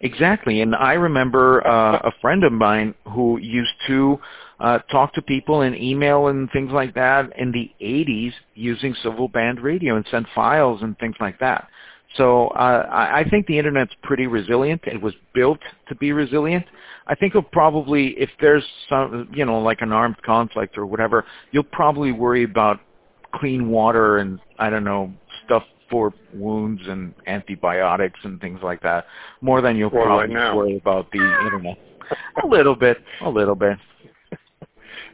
Exactly, 0.00 0.60
and 0.60 0.74
I 0.74 0.92
remember 0.92 1.66
uh, 1.66 1.98
a 2.04 2.12
friend 2.20 2.44
of 2.44 2.52
mine 2.52 2.94
who 3.08 3.38
used 3.38 3.72
to 3.86 4.20
uh, 4.60 4.78
talk 4.90 5.14
to 5.14 5.22
people 5.22 5.62
and 5.62 5.74
email 5.74 6.28
and 6.28 6.50
things 6.52 6.70
like 6.70 6.94
that 6.94 7.32
in 7.38 7.50
the 7.50 7.70
80s 7.80 8.32
using 8.54 8.94
civil 9.02 9.28
band 9.28 9.60
radio 9.60 9.96
and 9.96 10.06
send 10.10 10.26
files 10.34 10.82
and 10.82 10.98
things 10.98 11.16
like 11.18 11.38
that. 11.38 11.68
So 12.16 12.48
uh, 12.48 12.86
I, 12.90 13.20
I 13.20 13.28
think 13.28 13.46
the 13.46 13.58
internet's 13.58 13.92
pretty 14.02 14.26
resilient. 14.26 14.82
It 14.84 15.00
was 15.00 15.14
built 15.34 15.60
to 15.88 15.94
be 15.94 16.12
resilient. 16.12 16.64
I 17.08 17.14
think 17.14 17.34
you'll 17.34 17.42
probably, 17.42 18.08
if 18.18 18.30
there's 18.40 18.64
some, 18.88 19.28
you 19.32 19.44
know, 19.44 19.60
like 19.60 19.80
an 19.80 19.92
armed 19.92 20.20
conflict 20.22 20.76
or 20.76 20.86
whatever, 20.86 21.24
you'll 21.52 21.62
probably 21.62 22.12
worry 22.12 22.42
about 22.44 22.80
clean 23.34 23.68
water 23.68 24.18
and 24.18 24.40
I 24.58 24.70
don't 24.70 24.84
know 24.84 25.12
stuff 25.44 25.62
for 25.88 26.12
wounds 26.34 26.82
and 26.88 27.14
antibiotics 27.26 28.18
and 28.24 28.40
things 28.40 28.58
like 28.62 28.82
that 28.82 29.06
more 29.40 29.60
than 29.60 29.76
you'll 29.76 29.90
Well, 29.90 30.04
probably 30.04 30.34
now. 30.34 30.56
worry 30.56 30.76
about 30.76 31.10
the 31.12 31.20
internet. 31.44 31.78
a 32.42 32.46
little 32.46 32.74
bit, 32.74 32.98
a 33.22 33.28
little 33.30 33.54
bit. 33.54 33.78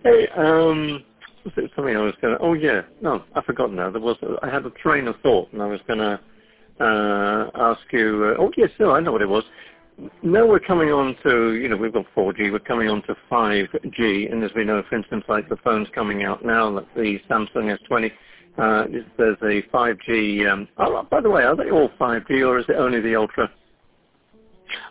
Hey, 0.05 0.27
um, 0.37 1.05
was 1.45 1.55
it 1.57 1.71
something 1.77 1.97
I 1.97 2.01
was 2.01 2.15
going 2.21 2.37
to, 2.37 2.43
oh 2.43 2.55
yeah, 2.55 2.83
no, 3.01 3.23
I 3.37 3.41
forgot 3.43 3.73
now. 3.73 3.89
There 3.89 4.01
was, 4.01 4.17
I 4.43 4.49
had 4.49 4.67
a 4.67 4.71
train 4.71 5.07
of 5.07 5.15
thought 5.23 5.53
and 5.53 5.63
I 5.63 5.67
was 5.67 5.79
going 5.87 6.01
to 6.01 6.19
uh, 6.81 7.51
ask 7.55 7.81
you, 7.93 8.35
uh, 8.37 8.43
oh 8.43 8.51
yes, 8.57 8.71
no, 8.81 8.91
I 8.91 8.99
know 9.01 9.13
what 9.13 9.23
it 9.23 9.29
was. 9.29 9.45
Now 10.23 10.47
we're 10.47 10.59
coming 10.59 10.91
on 10.91 11.17
to, 11.23 11.55
you 11.55 11.69
know, 11.69 11.77
we've 11.77 11.93
got 11.93 12.07
4G, 12.17 12.51
we're 12.51 12.59
coming 12.61 12.89
on 12.89 13.03
to 13.03 13.17
5G, 13.31 14.33
and 14.33 14.43
as 14.43 14.51
we 14.57 14.65
know, 14.65 14.83
for 14.89 14.97
instance, 14.97 15.25
like 15.29 15.49
the 15.49 15.57
phones 15.57 15.87
coming 15.95 16.25
out 16.25 16.45
now, 16.45 16.69
like 16.69 16.95
the 16.95 17.21
Samsung 17.31 17.77
S20, 17.91 18.11
uh, 18.59 18.87
there's 19.19 19.37
a 19.43 19.63
5G, 19.75 20.51
um, 20.51 20.67
oh, 20.79 21.07
by 21.11 21.21
the 21.21 21.31
way, 21.31 21.45
are 21.45 21.57
they 21.57 21.71
all 21.71 21.91
5G 22.01 22.47
or 22.47 22.59
is 22.59 22.65
it 22.69 22.77
only 22.77 23.01
the 23.01 23.15
Ultra? 23.17 23.51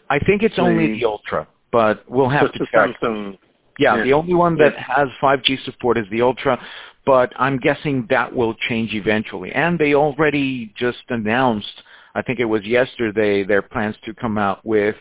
I 0.10 0.20
think 0.20 0.44
it's 0.44 0.60
only 0.60 0.88
The- 0.88 1.00
the 1.00 1.06
Ultra, 1.06 1.48
but 1.72 2.04
we'll 2.10 2.30
have 2.30 2.52
to 2.54 2.60
check. 2.72 3.00
Samsung. 3.02 3.38
Yeah, 3.80 3.96
Yeah. 3.96 4.04
the 4.04 4.14
only 4.14 4.34
one 4.36 4.58
that 4.58 4.74
Yeah. 4.74 4.84
has 4.96 5.10
5G 5.20 5.58
support 5.58 5.98
is 5.98 6.08
the 6.10 6.22
Ultra, 6.22 6.60
but 7.06 7.34
I'm 7.38 7.58
guessing 7.58 8.06
that 8.10 8.36
will 8.36 8.54
change 8.54 8.94
eventually. 8.94 9.52
And 9.52 9.80
they 9.80 9.96
already 9.96 10.72
just 10.76 11.04
announced, 11.10 11.84
I 12.16 12.22
think 12.22 12.40
it 12.40 12.46
was 12.46 12.64
yesterday, 12.66 13.44
their 13.44 13.62
plans 13.62 13.96
to 14.06 14.14
come 14.14 14.38
out 14.38 14.66
with, 14.66 14.96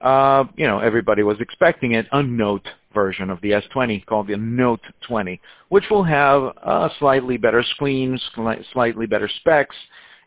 uh, 0.00 0.44
you 0.56 0.66
know, 0.66 0.78
everybody 0.80 1.22
was 1.22 1.40
expecting 1.40 1.92
it, 1.92 2.06
a 2.12 2.22
Note 2.22 2.66
version 2.92 3.30
of 3.30 3.40
the 3.40 3.50
S20 3.50 4.04
called 4.06 4.26
the 4.28 4.36
Note 4.36 4.80
20, 5.06 5.40
which 5.68 5.84
will 5.90 6.02
have 6.02 6.42
a 6.42 6.90
slightly 6.98 7.36
better 7.36 7.62
screen, 7.62 8.18
sli- 8.34 8.64
slightly 8.72 9.06
better 9.06 9.28
specs, 9.28 9.76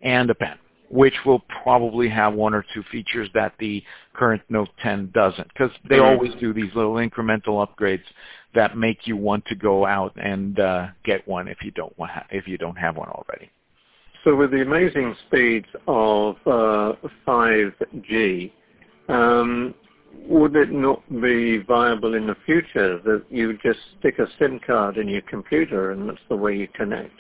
and 0.02 0.30
a 0.30 0.36
pen 0.36 0.58
which 0.90 1.16
will 1.26 1.40
probably 1.64 2.08
have 2.08 2.34
one 2.36 2.54
or 2.54 2.64
two 2.72 2.84
features 2.92 3.28
that 3.34 3.54
the 3.58 3.84
current 4.14 4.42
Note 4.50 4.70
10 4.84 5.10
doesn't, 5.12 5.48
because 5.48 5.72
they 5.90 5.98
Mhm. 5.98 6.04
always 6.04 6.36
do 6.36 6.54
these 6.54 6.74
little 6.76 6.96
incremental 6.96 7.68
upgrades 7.68 8.06
that 8.54 8.78
make 8.78 9.08
you 9.08 9.18
want 9.18 9.44
to 9.48 9.56
go 9.56 9.88
out 9.88 10.14
and 10.18 10.60
uh, 10.60 10.90
get 11.04 11.28
one 11.28 11.48
if 11.48 11.64
you 11.64 11.72
don't 11.72 11.98
wa- 11.98 12.24
if 12.30 12.48
you 12.48 12.60
don't 12.60 12.78
have 12.78 12.96
one 12.96 13.10
already. 13.10 13.50
So 14.24 14.36
with 14.36 14.52
the 14.52 14.62
amazing 14.62 15.16
speeds 15.28 15.68
of 15.88 16.36
uh, 16.46 16.94
5G, 17.28 18.52
um, 19.10 19.74
would 20.28 20.56
it 20.56 20.72
not 20.72 21.02
be 21.22 21.58
viable 21.58 22.14
in 22.14 22.28
the 22.28 22.36
future 22.46 23.00
that 23.00 23.26
you 23.30 23.58
just 23.58 23.80
stick 24.00 24.20
a 24.20 24.28
SIM 24.40 24.62
card 24.66 24.98
in 24.98 25.10
your 25.10 25.24
computer 25.24 25.92
and 25.92 26.08
that's 26.08 26.22
the 26.30 26.36
way 26.38 26.56
you 26.56 26.70
connect? 26.70 27.12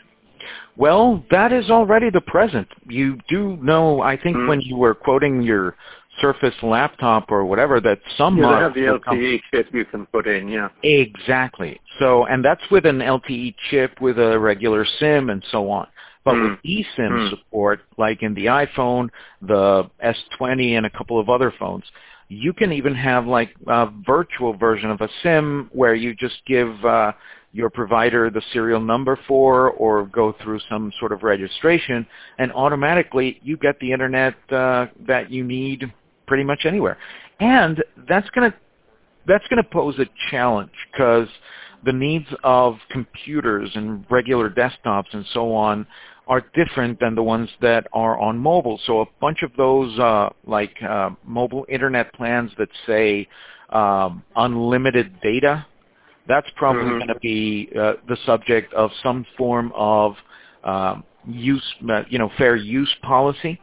Well, 0.77 1.23
that 1.29 1.51
is 1.51 1.69
already 1.69 2.09
the 2.09 2.21
present. 2.21 2.67
You 2.87 3.17
do 3.27 3.57
know, 3.61 4.01
I 4.01 4.15
think, 4.17 4.37
Mhm. 4.37 4.47
when 4.47 4.61
you 4.61 4.77
were 4.77 4.93
quoting 4.93 5.41
your 5.41 5.75
Surface 6.21 6.61
laptop 6.61 7.31
or 7.31 7.43
whatever, 7.43 7.79
that 7.79 7.99
some 8.17 8.35
they 8.39 8.43
have 8.43 8.75
the 8.75 8.85
LTE 8.85 9.41
chip 9.49 9.73
you 9.73 9.83
can 9.83 10.05
put 10.05 10.27
in, 10.27 10.47
yeah. 10.47 10.69
Exactly. 10.83 11.81
So, 11.97 12.25
and 12.25 12.45
that's 12.45 12.69
with 12.69 12.85
an 12.85 13.01
LTE 13.01 13.55
chip 13.69 13.99
with 13.99 14.19
a 14.19 14.37
regular 14.37 14.85
SIM 14.85 15.31
and 15.31 15.43
so 15.45 15.71
on. 15.71 15.87
But 16.23 16.35
Hmm. 16.35 16.43
with 16.43 16.63
eSIM 16.63 17.19
Hmm. 17.19 17.27
support, 17.29 17.81
like 17.97 18.23
in 18.23 18.33
the 18.33 18.45
iPhone, 18.45 19.09
the 19.41 19.89
S20, 19.99 20.75
and 20.75 20.85
a 20.85 20.89
couple 20.89 21.19
of 21.19 21.29
other 21.29 21.51
phones, 21.51 21.83
you 22.29 22.53
can 22.53 22.71
even 22.71 22.95
have 22.95 23.27
like 23.27 23.53
a 23.67 23.89
virtual 24.05 24.53
version 24.53 24.89
of 24.89 25.01
a 25.01 25.09
SIM 25.21 25.69
where 25.73 25.93
you 25.93 26.15
just 26.15 26.43
give 26.45 26.83
uh, 26.85 27.11
your 27.51 27.69
provider 27.69 28.29
the 28.29 28.41
serial 28.51 28.79
number 28.79 29.17
for 29.27 29.71
or 29.71 30.05
go 30.07 30.33
through 30.41 30.59
some 30.69 30.91
sort 30.99 31.11
of 31.11 31.23
registration, 31.23 32.05
and 32.39 32.51
automatically 32.53 33.39
you 33.43 33.57
get 33.57 33.79
the 33.79 33.91
internet 33.91 34.35
uh, 34.51 34.87
that 35.07 35.29
you 35.29 35.43
need 35.43 35.91
pretty 36.27 36.43
much 36.43 36.65
anywhere. 36.65 36.97
And 37.39 37.83
that's 38.07 38.29
going 38.31 38.51
to 38.51 38.57
that's 39.25 39.47
going 39.47 39.61
to 39.61 39.69
pose 39.69 39.97
a 39.99 40.05
challenge 40.31 40.71
because 40.91 41.27
the 41.85 41.93
needs 41.93 42.27
of 42.43 42.77
computers 42.89 43.69
and 43.75 44.05
regular 44.09 44.49
desktops 44.49 45.13
and 45.13 45.25
so 45.33 45.53
on 45.53 45.85
are 46.27 46.41
different 46.53 46.99
than 46.99 47.15
the 47.15 47.23
ones 47.23 47.49
that 47.61 47.87
are 47.93 48.19
on 48.19 48.37
mobile. 48.37 48.79
So 48.85 49.01
a 49.01 49.05
bunch 49.19 49.43
of 49.43 49.51
those 49.57 49.97
uh, 49.99 50.29
like 50.45 50.75
uh, 50.81 51.11
mobile 51.25 51.65
internet 51.69 52.13
plans 52.13 52.51
that 52.57 52.69
say 52.87 53.27
um, 53.69 54.23
unlimited 54.35 55.19
data, 55.21 55.65
that's 56.27 56.49
probably 56.55 56.93
Mhm. 56.93 56.99
going 56.99 57.07
to 57.09 57.19
be 57.21 57.69
uh, 57.77 57.93
the 58.07 58.17
subject 58.25 58.73
of 58.73 58.91
some 59.01 59.25
form 59.37 59.71
of 59.75 60.15
um, 60.63 61.03
use, 61.25 61.63
uh, 61.89 62.03
you 62.09 62.17
know, 62.17 62.29
fair 62.37 62.55
use 62.55 62.93
policy 63.01 63.59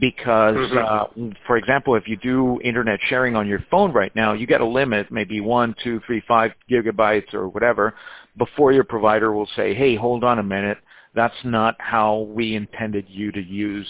because, 0.00 0.56
Mhm. 0.56 0.84
uh, 0.84 1.06
for 1.46 1.56
example, 1.56 1.94
if 1.94 2.08
you 2.08 2.16
do 2.16 2.60
internet 2.62 3.00
sharing 3.02 3.36
on 3.36 3.46
your 3.46 3.58
phone 3.70 3.92
right 3.92 4.14
now, 4.14 4.32
you 4.32 4.46
get 4.46 4.60
a 4.60 4.66
limit, 4.66 5.10
maybe 5.10 5.40
one, 5.40 5.74
two, 5.82 6.00
three, 6.06 6.20
five 6.20 6.52
gigabytes 6.70 7.34
or 7.34 7.48
whatever, 7.48 7.94
before 8.36 8.72
your 8.72 8.84
provider 8.84 9.32
will 9.32 9.48
say, 9.56 9.74
hey, 9.74 9.96
hold 9.96 10.24
on 10.24 10.38
a 10.38 10.42
minute, 10.42 10.78
that's 11.14 11.34
not 11.44 11.76
how 11.78 12.28
we 12.30 12.54
intended 12.56 13.06
you 13.08 13.32
to 13.32 13.42
use 13.42 13.88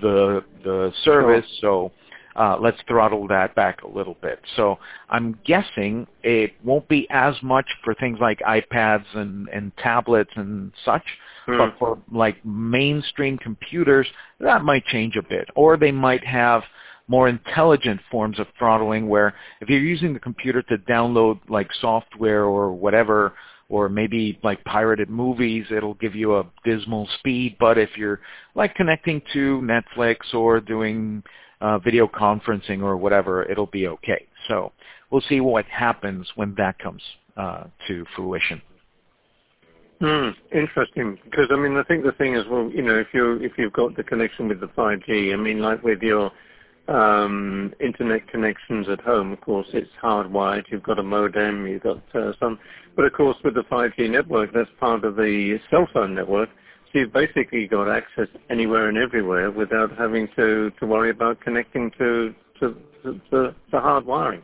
the 0.00 0.44
the 0.64 0.92
service, 1.04 1.46
so 1.60 1.92
uh, 2.36 2.56
let's 2.60 2.78
throttle 2.88 3.26
that 3.28 3.54
back 3.54 3.82
a 3.82 3.88
little 3.88 4.16
bit. 4.22 4.40
So 4.56 4.78
I'm 5.10 5.38
guessing 5.44 6.06
it 6.22 6.52
won't 6.64 6.88
be 6.88 7.06
as 7.10 7.34
much 7.42 7.66
for 7.84 7.94
things 7.94 8.18
like 8.20 8.38
iPads 8.40 9.04
and, 9.14 9.48
and 9.48 9.76
tablets 9.76 10.30
and 10.36 10.72
such, 10.84 11.04
Hmm. 11.46 11.58
but 11.58 11.78
for 11.78 11.98
like 12.12 12.44
mainstream 12.44 13.36
computers, 13.36 14.06
that 14.38 14.62
might 14.62 14.84
change 14.86 15.16
a 15.16 15.22
bit. 15.22 15.48
Or 15.56 15.76
they 15.76 15.90
might 15.90 16.24
have 16.24 16.62
more 17.08 17.28
intelligent 17.28 18.00
forms 18.10 18.38
of 18.38 18.46
throttling 18.56 19.08
where 19.08 19.34
if 19.60 19.68
you're 19.68 19.80
using 19.80 20.14
the 20.14 20.20
computer 20.20 20.62
to 20.62 20.78
download 20.78 21.40
like 21.48 21.68
software 21.80 22.44
or 22.44 22.72
whatever, 22.72 23.32
or 23.72 23.88
maybe 23.88 24.38
like 24.44 24.62
pirated 24.64 25.08
movies, 25.08 25.64
it'll 25.74 25.94
give 25.94 26.14
you 26.14 26.36
a 26.36 26.44
dismal 26.62 27.08
speed. 27.18 27.56
But 27.58 27.78
if 27.78 27.88
you're 27.96 28.20
like 28.54 28.74
connecting 28.74 29.22
to 29.32 29.62
Netflix 29.62 30.34
or 30.34 30.60
doing 30.60 31.22
uh, 31.62 31.78
video 31.78 32.06
conferencing 32.06 32.82
or 32.82 32.98
whatever, 32.98 33.44
it'll 33.44 33.64
be 33.64 33.88
okay. 33.88 34.26
So 34.46 34.72
we'll 35.10 35.22
see 35.22 35.40
what 35.40 35.64
happens 35.64 36.28
when 36.34 36.54
that 36.58 36.78
comes 36.78 37.00
uh, 37.38 37.64
to 37.88 38.04
fruition. 38.14 38.60
Hmm, 40.00 40.30
interesting. 40.52 41.18
Because 41.24 41.46
I 41.50 41.56
mean, 41.56 41.74
I 41.78 41.82
think 41.84 42.04
the 42.04 42.12
thing 42.12 42.34
is, 42.34 42.44
well, 42.50 42.70
you 42.70 42.82
know, 42.82 42.98
if 42.98 43.06
you 43.14 43.36
if 43.36 43.52
you've 43.56 43.72
got 43.72 43.96
the 43.96 44.04
connection 44.04 44.48
with 44.48 44.60
the 44.60 44.66
5G, 44.66 45.32
I 45.32 45.36
mean, 45.36 45.60
like 45.60 45.82
with 45.82 46.02
your 46.02 46.30
um, 46.88 47.72
internet 47.80 48.28
connections 48.28 48.88
at 48.88 49.00
home, 49.00 49.32
of 49.32 49.40
course, 49.40 49.66
it's 49.72 49.90
hardwired. 50.02 50.64
You've 50.68 50.82
got 50.82 50.98
a 50.98 51.02
modem, 51.02 51.66
you've 51.66 51.82
got 51.82 52.02
uh, 52.14 52.32
some, 52.40 52.58
but 52.96 53.04
of 53.04 53.12
course, 53.12 53.36
with 53.44 53.54
the 53.54 53.62
5G 53.62 54.10
network, 54.10 54.52
that's 54.52 54.70
part 54.80 55.04
of 55.04 55.16
the 55.16 55.58
cell 55.70 55.88
phone 55.92 56.14
network. 56.14 56.48
So 56.92 56.98
you've 56.98 57.12
basically 57.12 57.66
got 57.66 57.88
access 57.88 58.28
anywhere 58.50 58.88
and 58.88 58.98
everywhere 58.98 59.50
without 59.50 59.96
having 59.96 60.28
to 60.36 60.70
to 60.78 60.86
worry 60.86 61.10
about 61.10 61.40
connecting 61.40 61.90
to 61.98 62.34
to, 62.60 62.76
to, 63.02 63.20
to 63.30 63.54
the 63.70 63.80
hard 63.80 64.04
wiring. 64.04 64.42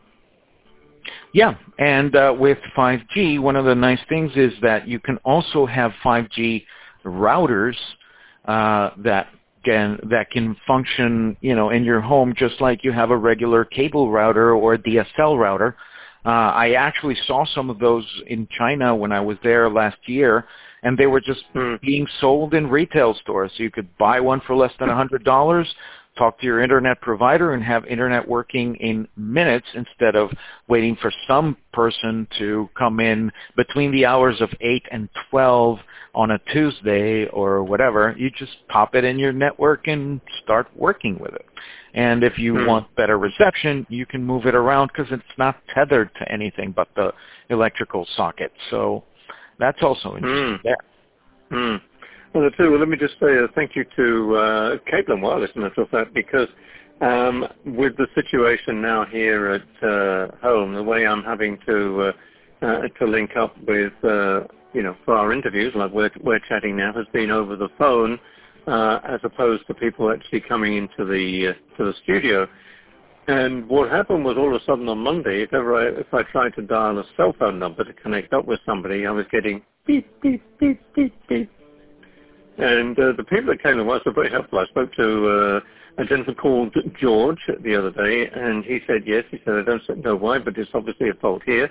Yeah, 1.32 1.54
and 1.78 2.14
uh, 2.16 2.34
with 2.38 2.58
5G, 2.76 3.40
one 3.40 3.56
of 3.56 3.64
the 3.64 3.74
nice 3.74 4.00
things 4.08 4.32
is 4.34 4.52
that 4.62 4.88
you 4.88 4.98
can 4.98 5.18
also 5.24 5.66
have 5.66 5.92
5G 6.04 6.64
routers 7.04 7.76
uh, 8.46 8.90
that 8.98 9.28
can 9.64 9.98
that 10.10 10.30
can 10.30 10.56
function, 10.66 11.36
you 11.40 11.54
know, 11.54 11.70
in 11.70 11.84
your 11.84 12.00
home 12.00 12.34
just 12.36 12.60
like 12.60 12.84
you 12.84 12.92
have 12.92 13.10
a 13.10 13.16
regular 13.16 13.64
cable 13.64 14.10
router 14.10 14.52
or 14.52 14.74
a 14.74 14.78
DSL 14.78 15.38
router. 15.38 15.76
Uh, 16.24 16.52
I 16.54 16.72
actually 16.72 17.16
saw 17.26 17.46
some 17.46 17.70
of 17.70 17.78
those 17.78 18.04
in 18.26 18.48
China 18.50 18.94
when 18.94 19.12
I 19.12 19.20
was 19.20 19.38
there 19.42 19.70
last 19.70 19.96
year, 20.06 20.46
and 20.82 20.98
they 20.98 21.06
were 21.06 21.20
just 21.20 21.44
Mm. 21.54 21.80
being 21.80 22.06
sold 22.20 22.54
in 22.54 22.68
retail 22.68 23.14
stores. 23.14 23.52
So 23.56 23.62
you 23.62 23.70
could 23.70 23.96
buy 23.98 24.20
one 24.20 24.40
for 24.40 24.54
less 24.54 24.72
than 24.78 24.90
a 24.90 24.94
hundred 24.94 25.24
dollars, 25.24 25.74
talk 26.18 26.38
to 26.40 26.46
your 26.46 26.60
internet 26.60 27.00
provider, 27.00 27.54
and 27.54 27.62
have 27.62 27.86
internet 27.86 28.26
working 28.28 28.74
in 28.76 29.08
minutes 29.16 29.66
instead 29.74 30.16
of 30.16 30.30
waiting 30.68 30.96
for 31.00 31.12
some 31.26 31.56
person 31.72 32.26
to 32.38 32.68
come 32.76 33.00
in 33.00 33.30
between 33.56 33.92
the 33.92 34.04
hours 34.04 34.40
of 34.40 34.50
eight 34.60 34.82
and 34.90 35.08
twelve 35.30 35.78
on 36.14 36.32
a 36.32 36.38
Tuesday 36.52 37.26
or 37.28 37.62
whatever. 37.62 38.14
You 38.18 38.30
just 38.30 38.56
pop 38.68 38.94
it 38.94 39.04
in 39.04 39.18
your 39.18 39.32
network 39.32 39.86
and 39.86 40.20
start 40.42 40.68
working 40.76 41.18
with 41.18 41.34
it. 41.34 41.46
And 41.94 42.22
if 42.22 42.38
you 42.38 42.54
Hmm. 42.54 42.66
want 42.66 42.94
better 42.96 43.18
reception, 43.18 43.86
you 43.88 44.04
can 44.04 44.24
move 44.24 44.46
it 44.46 44.54
around 44.54 44.88
because 44.88 45.10
it's 45.12 45.38
not 45.38 45.56
tethered 45.74 46.10
to 46.16 46.30
anything 46.30 46.72
but 46.72 46.88
the 46.96 47.14
electrical 47.48 48.06
socket. 48.16 48.52
So 48.70 49.04
that's 49.58 49.82
also 49.82 50.16
interesting 50.16 50.58
Hmm. 50.58 50.66
there. 50.66 50.76
Hmm. 51.50 51.76
Well, 52.34 52.44
the 52.44 52.50
two, 52.56 52.70
well, 52.70 52.80
let 52.80 52.88
me 52.88 52.96
just 52.96 53.14
say 53.14 53.36
a 53.36 53.48
thank 53.54 53.74
you 53.74 53.84
to 53.96 54.36
uh, 54.36 54.76
and 55.08 55.22
Wireless, 55.22 55.50
in 55.54 55.64
actual 55.64 55.86
fact, 55.86 56.12
because 56.12 56.48
um, 57.00 57.46
with 57.64 57.96
the 57.96 58.06
situation 58.14 58.82
now 58.82 59.04
here 59.06 59.48
at 59.48 59.88
uh, 59.88 60.28
home, 60.42 60.74
the 60.74 60.82
way 60.82 61.06
I'm 61.06 61.22
having 61.22 61.58
to 61.66 62.02
uh, 62.02 62.12
uh, 62.66 62.82
to 62.98 63.06
link 63.06 63.36
up 63.36 63.56
with, 63.66 63.92
uh, 64.04 64.40
you 64.72 64.82
know, 64.82 64.96
for 65.04 65.14
our 65.14 65.32
interviews, 65.32 65.72
like 65.74 65.92
we're, 65.92 66.10
we're 66.22 66.40
chatting 66.40 66.76
now, 66.76 66.92
has 66.92 67.06
been 67.12 67.30
over 67.30 67.56
the 67.56 67.68
phone 67.78 68.18
uh, 68.66 69.00
as 69.08 69.20
opposed 69.22 69.66
to 69.68 69.74
people 69.74 70.10
actually 70.12 70.40
coming 70.40 70.76
into 70.76 71.04
the 71.04 71.48
uh, 71.54 71.76
to 71.76 71.84
the 71.84 71.94
studio. 72.02 72.46
And 73.28 73.68
what 73.68 73.90
happened 73.90 74.24
was 74.24 74.36
all 74.36 74.54
of 74.54 74.60
a 74.60 74.64
sudden 74.64 74.88
on 74.88 74.98
Monday, 74.98 75.42
if 75.42 75.52
ever 75.52 75.76
I, 75.76 76.00
if 76.00 76.12
I 76.12 76.22
tried 76.30 76.54
to 76.56 76.62
dial 76.62 76.98
a 76.98 77.04
cell 77.16 77.34
phone 77.38 77.58
number 77.58 77.84
to 77.84 77.92
connect 77.92 78.32
up 78.32 78.46
with 78.46 78.58
somebody, 78.66 79.06
I 79.06 79.10
was 79.10 79.26
getting 79.30 79.62
beep, 79.86 80.06
beep, 80.20 80.42
beep, 80.58 80.80
beep, 80.94 81.14
beep. 81.28 81.50
And 82.58 82.98
uh, 82.98 83.12
the 83.16 83.24
people 83.24 83.52
that 83.52 83.62
came 83.62 83.76
to 83.76 83.88
us 83.90 84.04
were 84.04 84.12
very 84.12 84.30
helpful. 84.30 84.58
I 84.58 84.66
spoke 84.66 84.92
to 84.94 85.28
uh, 85.28 85.60
a 86.02 86.04
gentleman 86.04 86.34
called 86.34 86.76
George 87.00 87.38
the 87.62 87.76
other 87.76 87.90
day, 87.90 88.28
and 88.34 88.64
he 88.64 88.80
said 88.86 89.02
yes. 89.06 89.24
He 89.30 89.38
said, 89.44 89.54
I 89.54 89.62
don't 89.62 90.04
know 90.04 90.16
why, 90.16 90.38
but 90.38 90.58
it's 90.58 90.70
obviously 90.74 91.08
a 91.08 91.14
fault 91.14 91.42
here. 91.46 91.70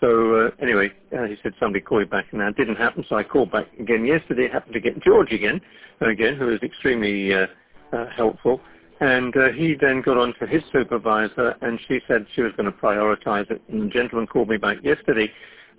So 0.00 0.46
uh, 0.46 0.50
anyway, 0.62 0.92
uh, 1.16 1.24
he 1.24 1.36
said 1.42 1.54
somebody 1.58 1.80
call 1.80 2.00
you 2.00 2.06
back, 2.06 2.26
and 2.30 2.40
that 2.40 2.56
didn't 2.56 2.76
happen. 2.76 3.04
So 3.08 3.16
I 3.16 3.24
called 3.24 3.50
back 3.50 3.66
again 3.80 4.04
yesterday. 4.04 4.48
Happened 4.48 4.74
to 4.74 4.80
get 4.80 5.02
George 5.02 5.32
again, 5.32 5.60
again, 6.00 6.36
who 6.36 6.46
was 6.46 6.62
extremely 6.62 7.34
uh, 7.34 7.46
uh, 7.92 8.06
helpful. 8.16 8.60
And 9.00 9.36
uh, 9.36 9.48
he 9.50 9.74
then 9.80 10.02
got 10.02 10.16
on 10.16 10.34
to 10.40 10.46
his 10.46 10.62
supervisor, 10.72 11.56
and 11.62 11.80
she 11.86 12.00
said 12.06 12.26
she 12.34 12.42
was 12.42 12.52
going 12.56 12.70
to 12.70 12.76
prioritize 12.76 13.50
it. 13.50 13.62
And 13.68 13.82
the 13.82 13.86
gentleman 13.92 14.26
called 14.26 14.48
me 14.48 14.56
back 14.56 14.78
yesterday, 14.82 15.30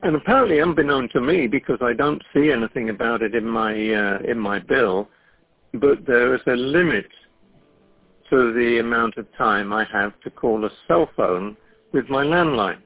and 0.03 0.15
apparently, 0.15 0.61
unbeknown 0.61 1.09
to 1.09 1.21
me, 1.21 1.47
because 1.47 1.79
I 1.81 1.93
don't 1.93 2.21
see 2.33 2.51
anything 2.51 2.89
about 2.89 3.21
it 3.21 3.35
in 3.35 3.45
my 3.45 3.71
uh, 3.73 4.19
in 4.27 4.39
my 4.39 4.59
bill, 4.59 5.09
but 5.73 6.05
there 6.05 6.33
is 6.35 6.41
a 6.47 6.55
limit 6.55 7.07
to 8.29 8.53
the 8.53 8.79
amount 8.79 9.17
of 9.17 9.25
time 9.37 9.73
I 9.73 9.85
have 9.91 10.13
to 10.21 10.29
call 10.29 10.63
a 10.65 10.69
cell 10.87 11.09
phone 11.17 11.57
with 11.93 12.07
my 12.09 12.23
landline. 12.23 12.77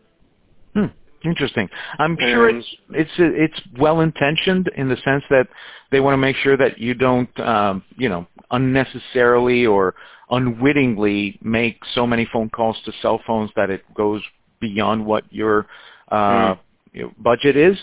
Hmm. 0.73 0.85
Interesting. 1.23 1.69
I'm 1.99 2.17
sure 2.19 2.49
And- 2.49 2.57
it's 2.57 2.77
it's 2.91 3.11
it's 3.17 3.61
well 3.79 4.01
intentioned 4.01 4.69
in 4.75 4.89
the 4.89 4.97
sense 4.97 5.23
that 5.29 5.47
they 5.91 5.99
want 5.99 6.13
to 6.13 6.17
make 6.17 6.35
sure 6.37 6.57
that 6.57 6.79
you 6.79 6.93
don't 6.93 7.39
um, 7.39 7.83
you 7.95 8.09
know 8.09 8.25
unnecessarily 8.51 9.65
or 9.65 9.95
unwittingly 10.31 11.37
make 11.41 11.77
so 11.93 12.07
many 12.07 12.27
phone 12.33 12.49
calls 12.49 12.77
to 12.85 12.91
cell 13.01 13.21
phones 13.25 13.51
that 13.55 13.69
it 13.69 13.81
goes 13.93 14.21
beyond 14.59 15.05
what 15.05 15.23
your 15.31 15.67
uh, 16.11 16.55
Hmm. 16.55 16.59
You 16.93 17.03
know, 17.03 17.11
budget 17.19 17.55
is. 17.55 17.77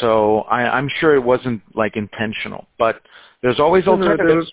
So 0.00 0.40
I, 0.42 0.62
I'm 0.76 0.88
sure 1.00 1.14
it 1.14 1.22
wasn't 1.22 1.62
like 1.76 1.96
intentional, 1.96 2.66
but 2.78 3.02
there's 3.42 3.60
always 3.60 3.86
No, 3.86 3.92
alternatives. 3.92 4.50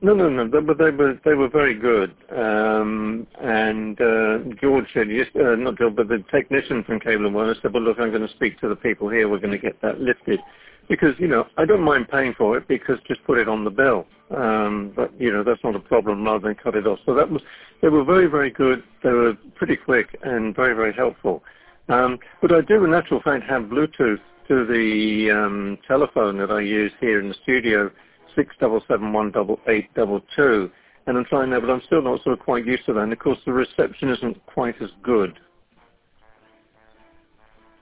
No, 0.00 0.14
no, 0.14 0.28
no. 0.28 0.48
They, 0.48 0.60
but 0.66 0.78
they 0.78 0.90
were 0.90 1.20
they 1.24 1.34
were 1.34 1.48
very 1.48 1.74
good. 1.74 2.14
Um, 2.34 3.26
and 3.40 4.00
uh, 4.00 4.38
George 4.60 4.86
said, 4.92 5.08
yes, 5.08 5.28
uh, 5.36 5.54
not 5.54 5.78
George, 5.78 5.94
but 5.94 6.08
the 6.08 6.24
technician 6.30 6.82
from 6.84 6.98
Cable 6.98 7.26
and 7.26 7.34
Wireless 7.34 7.58
said, 7.62 7.72
well, 7.72 7.84
look, 7.84 7.98
I'm 8.00 8.10
going 8.10 8.26
to 8.26 8.34
speak 8.34 8.58
to 8.60 8.68
the 8.68 8.74
people 8.74 9.08
here. 9.08 9.28
We're 9.28 9.38
going 9.38 9.52
to 9.52 9.58
get 9.58 9.80
that 9.82 10.00
lifted 10.00 10.40
because 10.88 11.14
you 11.18 11.28
know 11.28 11.46
I 11.56 11.64
don't 11.64 11.82
mind 11.82 12.08
paying 12.08 12.34
for 12.36 12.56
it 12.56 12.66
because 12.68 12.98
just 13.06 13.24
put 13.24 13.38
it 13.38 13.48
on 13.48 13.64
the 13.64 13.70
bill. 13.70 14.06
Um, 14.36 14.92
but 14.96 15.12
you 15.20 15.32
know 15.32 15.44
that's 15.44 15.62
not 15.62 15.76
a 15.76 15.80
problem 15.80 16.24
rather 16.24 16.48
than 16.48 16.56
cut 16.56 16.74
it 16.74 16.86
off. 16.86 16.98
So 17.06 17.14
that 17.14 17.30
was 17.30 17.42
they 17.80 17.88
were 17.88 18.04
very 18.04 18.26
very 18.26 18.50
good. 18.50 18.82
They 19.02 19.10
were 19.10 19.34
pretty 19.54 19.76
quick 19.76 20.18
and 20.22 20.54
very 20.54 20.74
very 20.74 20.92
helpful. 20.92 21.42
Um, 21.88 22.18
but 22.40 22.52
I 22.52 22.60
do 22.62 22.84
in 22.84 22.94
actual 22.94 23.20
fact 23.22 23.44
have 23.48 23.64
Bluetooth 23.64 24.20
to 24.48 24.66
the 24.66 25.30
um, 25.30 25.78
telephone 25.86 26.38
that 26.38 26.50
I 26.50 26.60
use 26.60 26.92
here 27.00 27.20
in 27.20 27.28
the 27.28 27.34
studio 27.42 27.90
six 28.34 28.54
double 28.60 28.82
seven 28.88 29.12
one 29.12 29.30
double 29.30 29.60
eight 29.68 29.92
double 29.94 30.22
two, 30.34 30.70
and 31.06 31.16
I'm 31.18 31.24
trying 31.24 31.50
that, 31.50 31.60
but 31.60 31.70
I'm 31.70 31.82
still 31.86 32.02
not 32.02 32.22
sort 32.22 32.38
of 32.38 32.44
quite 32.44 32.64
used 32.66 32.86
to 32.86 32.92
that. 32.94 33.00
And 33.00 33.12
of 33.12 33.18
course, 33.18 33.38
the 33.44 33.52
reception 33.52 34.08
isn't 34.10 34.44
quite 34.46 34.80
as 34.80 34.90
good. 35.02 35.38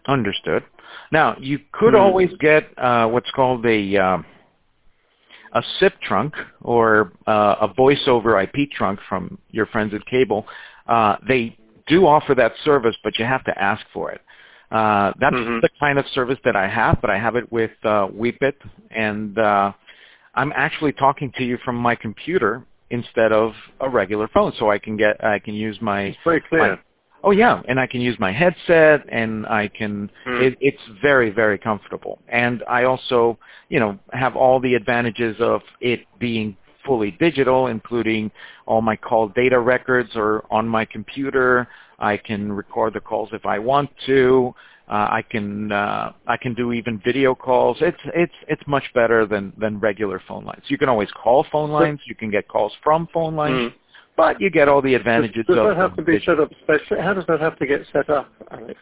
Understood. 0.06 0.64
Now, 1.12 1.36
you 1.38 1.60
could 1.72 1.94
Hmm. 1.94 2.00
always 2.00 2.30
get 2.40 2.76
uh, 2.78 3.08
what's 3.08 3.30
called 3.30 3.64
a 3.66 3.96
um, 3.96 4.24
a 5.52 5.62
SIP 5.78 6.00
trunk 6.00 6.34
or 6.62 7.12
uh, 7.26 7.56
a 7.60 7.68
voice 7.68 8.06
over 8.06 8.40
IP 8.40 8.70
trunk 8.72 9.00
from 9.08 9.38
your 9.50 9.66
friends 9.66 9.92
at 9.94 10.04
Cable. 10.06 10.46
Uh, 10.86 11.16
they 11.26 11.56
do 11.90 12.06
offer 12.06 12.34
that 12.36 12.52
service, 12.64 12.96
but 13.04 13.18
you 13.18 13.24
have 13.24 13.44
to 13.44 13.62
ask 13.70 13.84
for 13.92 14.10
it. 14.10 14.22
Uh, 14.70 15.12
that's 15.18 15.36
Mhm. 15.36 15.60
the 15.60 15.68
kind 15.80 15.98
of 15.98 16.06
service 16.08 16.38
that 16.44 16.56
I 16.56 16.68
have, 16.68 17.00
but 17.00 17.10
I 17.10 17.18
have 17.18 17.34
it 17.36 17.50
with 17.50 17.72
uh, 17.84 18.06
Weepit, 18.12 18.56
and 18.92 19.36
uh, 19.38 19.72
I'm 20.36 20.52
actually 20.54 20.92
talking 20.92 21.32
to 21.32 21.44
you 21.44 21.56
from 21.58 21.76
my 21.76 21.96
computer 21.96 22.62
instead 22.90 23.32
of 23.32 23.54
a 23.80 23.88
regular 23.88 24.28
phone, 24.28 24.52
so 24.52 24.70
I 24.70 24.78
can 24.78 24.96
get 24.96 25.22
I 25.24 25.38
can 25.40 25.54
use 25.54 25.80
my 25.80 26.02
It's 26.02 26.18
very 26.24 26.40
clear. 26.40 26.78
Oh 27.22 27.32
yeah, 27.32 27.60
and 27.68 27.78
I 27.78 27.86
can 27.86 28.00
use 28.00 28.18
my 28.18 28.32
headset, 28.32 29.04
and 29.10 29.46
I 29.46 29.68
can. 29.68 30.10
Hmm. 30.24 30.40
It, 30.40 30.56
it's 30.60 30.84
very 31.02 31.30
very 31.30 31.58
comfortable, 31.58 32.18
and 32.28 32.62
I 32.68 32.84
also, 32.84 33.38
you 33.68 33.78
know, 33.80 33.98
have 34.12 34.36
all 34.36 34.60
the 34.60 34.74
advantages 34.74 35.36
of 35.40 35.60
it 35.80 36.06
being 36.18 36.56
fully 36.84 37.12
digital, 37.12 37.66
including 37.68 38.30
all 38.66 38.82
my 38.82 38.96
call 38.96 39.28
data 39.28 39.58
records 39.58 40.10
are 40.16 40.44
on 40.50 40.68
my 40.68 40.84
computer. 40.84 41.68
I 41.98 42.16
can 42.16 42.52
record 42.52 42.94
the 42.94 43.00
calls 43.00 43.28
if 43.32 43.44
I 43.44 43.58
want 43.58 43.90
to. 44.06 44.54
Uh, 44.88 45.06
I 45.10 45.22
can 45.30 45.70
uh, 45.70 46.12
I 46.26 46.36
can 46.36 46.52
do 46.54 46.72
even 46.72 47.00
video 47.04 47.34
calls. 47.34 47.76
It's 47.80 47.98
it's 48.14 48.32
it's 48.48 48.62
much 48.66 48.84
better 48.94 49.24
than 49.26 49.52
than 49.56 49.78
regular 49.78 50.20
phone 50.26 50.44
lines. 50.44 50.62
You 50.66 50.78
can 50.78 50.88
always 50.88 51.10
call 51.12 51.46
phone 51.52 51.70
lines. 51.70 52.00
You 52.06 52.14
can 52.16 52.30
get 52.30 52.48
calls 52.48 52.72
from 52.82 53.06
phone 53.12 53.36
lines, 53.36 53.70
Hmm. 53.70 53.76
but 54.16 54.40
you 54.40 54.50
get 54.50 54.68
all 54.68 54.82
the 54.82 54.92
Does, 54.92 55.00
advantages 55.00 55.44
does 55.46 55.58
of 55.58 55.66
that 55.66 55.76
have 55.76 55.94
to 55.96 56.02
be 56.02 56.12
digital. 56.14 56.36
set 56.36 56.42
up 56.42 56.50
specially? 56.64 57.00
How 57.00 57.14
does 57.14 57.24
that 57.26 57.40
have 57.40 57.56
to 57.60 57.66
get 57.66 57.82
set 57.92 58.10
up, 58.10 58.28
Alex? 58.50 58.80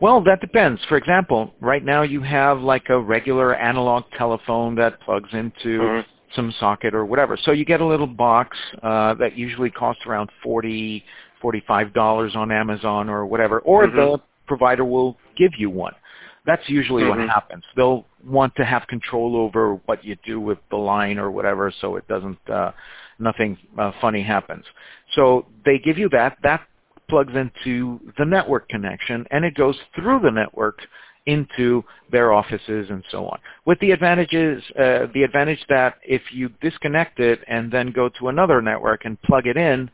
Well, 0.00 0.20
that 0.24 0.42
depends. 0.42 0.84
For 0.90 0.98
example, 0.98 1.54
right 1.60 1.84
now 1.84 2.02
you 2.02 2.20
have 2.20 2.60
like 2.60 2.90
a 2.90 2.98
regular 3.00 3.54
analog 3.54 4.04
telephone 4.18 4.74
that 4.74 5.00
plugs 5.00 5.32
into 5.32 5.78
Mhm. 5.80 6.04
Some 6.34 6.52
socket 6.60 6.94
or 6.94 7.04
whatever. 7.04 7.36
So 7.36 7.52
you 7.52 7.64
get 7.64 7.80
a 7.80 7.86
little 7.86 8.06
box 8.06 8.56
uh, 8.82 9.14
that 9.14 9.36
usually 9.36 9.70
costs 9.70 10.02
around 10.06 10.30
forty, 10.42 11.04
forty-five 11.40 11.92
dollars 11.92 12.36
on 12.36 12.50
Amazon 12.52 13.08
or 13.08 13.26
whatever, 13.26 13.60
or 13.60 13.86
Mhm. 13.86 13.96
the 13.96 14.20
provider 14.46 14.84
will 14.84 15.16
give 15.36 15.52
you 15.58 15.70
one. 15.70 15.94
That's 16.44 16.68
usually 16.68 17.02
Mhm. 17.02 17.08
what 17.10 17.18
happens. 17.28 17.64
They'll 17.76 18.06
want 18.24 18.54
to 18.56 18.64
have 18.64 18.86
control 18.86 19.36
over 19.36 19.74
what 19.86 20.04
you 20.04 20.16
do 20.24 20.40
with 20.40 20.58
the 20.70 20.76
line 20.76 21.18
or 21.18 21.30
whatever, 21.30 21.70
so 21.70 21.96
it 21.96 22.06
doesn't 22.08 22.38
uh, 22.48 22.72
nothing 23.18 23.58
uh, 23.78 23.92
funny 24.00 24.22
happens. 24.22 24.64
So 25.14 25.46
they 25.64 25.78
give 25.78 25.98
you 25.98 26.08
that. 26.10 26.38
That 26.42 26.62
plugs 27.08 27.34
into 27.34 28.00
the 28.18 28.24
network 28.24 28.68
connection, 28.68 29.26
and 29.30 29.44
it 29.44 29.54
goes 29.54 29.78
through 29.94 30.20
the 30.20 30.30
network 30.30 30.86
into 31.34 31.84
their 32.10 32.32
offices 32.32 32.90
and 32.90 33.02
so 33.10 33.26
on. 33.26 33.38
With 33.68 33.78
the 33.80 33.90
advantages, 33.92 34.62
uh, 34.76 35.06
the 35.14 35.22
advantage 35.22 35.62
that 35.68 35.92
if 36.02 36.22
you 36.32 36.48
disconnect 36.60 37.20
it 37.20 37.38
and 37.46 37.70
then 37.70 37.92
go 37.92 38.08
to 38.18 38.28
another 38.28 38.58
network 38.60 39.04
and 39.04 39.20
plug 39.22 39.46
it 39.46 39.56
in, 39.56 39.90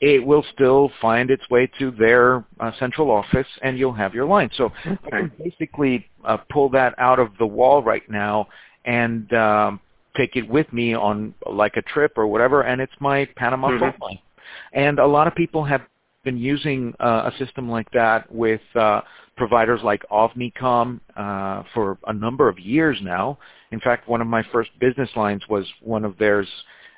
it 0.00 0.24
will 0.24 0.44
still 0.54 0.90
find 1.00 1.30
its 1.30 1.42
way 1.50 1.68
to 1.78 1.90
their 1.90 2.44
uh, 2.60 2.70
central 2.78 3.10
office, 3.10 3.48
and 3.62 3.76
you'll 3.78 3.92
have 4.04 4.14
your 4.14 4.26
line. 4.26 4.50
So 4.54 4.70
I 5.06 5.10
can 5.10 5.32
basically 5.42 6.08
uh, 6.24 6.36
pull 6.52 6.68
that 6.70 6.94
out 6.98 7.18
of 7.18 7.30
the 7.38 7.46
wall 7.46 7.82
right 7.82 8.08
now 8.08 8.46
and 8.84 9.32
um, 9.32 9.80
take 10.16 10.36
it 10.36 10.48
with 10.48 10.72
me 10.72 10.94
on 10.94 11.34
like 11.50 11.76
a 11.76 11.82
trip 11.82 12.12
or 12.16 12.26
whatever, 12.28 12.62
and 12.62 12.80
it's 12.80 12.92
my 13.00 13.26
Panama 13.36 13.70
Mhm. 13.70 13.80
phone 13.80 13.94
line. 14.00 14.18
And 14.72 14.98
a 15.00 15.06
lot 15.06 15.26
of 15.26 15.34
people 15.34 15.64
have 15.64 15.82
been 16.28 16.36
using 16.36 16.92
uh, 17.00 17.30
a 17.32 17.38
system 17.42 17.70
like 17.70 17.90
that 17.92 18.30
with 18.30 18.60
uh, 18.74 19.00
providers 19.34 19.80
like 19.82 20.02
Ovnicom 20.12 21.00
uh, 21.16 21.62
for 21.72 21.96
a 22.06 22.12
number 22.12 22.50
of 22.50 22.58
years 22.58 22.98
now. 23.02 23.38
In 23.72 23.80
fact, 23.80 24.06
one 24.08 24.20
of 24.20 24.26
my 24.26 24.42
first 24.52 24.68
business 24.78 25.08
lines 25.16 25.42
was 25.48 25.64
one 25.80 26.04
of 26.04 26.18
theirs 26.18 26.46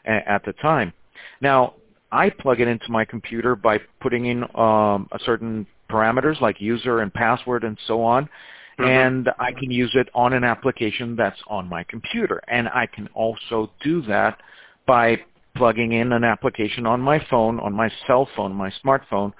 a- 0.04 0.28
at 0.28 0.44
the 0.44 0.52
time. 0.54 0.92
Now, 1.40 1.74
I 2.10 2.30
plug 2.30 2.60
it 2.60 2.66
into 2.66 2.90
my 2.90 3.04
computer 3.04 3.54
by 3.54 3.78
putting 4.00 4.26
in 4.26 4.42
um, 4.56 5.08
a 5.12 5.20
certain 5.24 5.64
parameters 5.88 6.40
like 6.40 6.60
user 6.60 6.98
and 7.02 7.14
password 7.14 7.62
and 7.62 7.78
so 7.86 8.02
on. 8.02 8.24
Mm-hmm. 8.24 8.84
And 8.84 9.30
I 9.38 9.52
can 9.52 9.70
use 9.70 9.92
it 9.94 10.08
on 10.12 10.32
an 10.32 10.42
application 10.42 11.14
that's 11.14 11.40
on 11.46 11.68
my 11.68 11.84
computer. 11.84 12.42
And 12.48 12.68
I 12.68 12.86
can 12.86 13.06
also 13.14 13.70
do 13.80 14.02
that 14.02 14.40
by 14.88 15.20
plugging 15.60 15.92
in 15.92 16.10
an 16.12 16.24
application 16.24 16.86
on 16.86 17.02
my 17.02 17.22
phone, 17.28 17.60
on 17.60 17.74
my 17.74 17.90
cell 18.06 18.26
phone, 18.34 18.54
my 18.54 18.72
smartphone, 18.82 19.30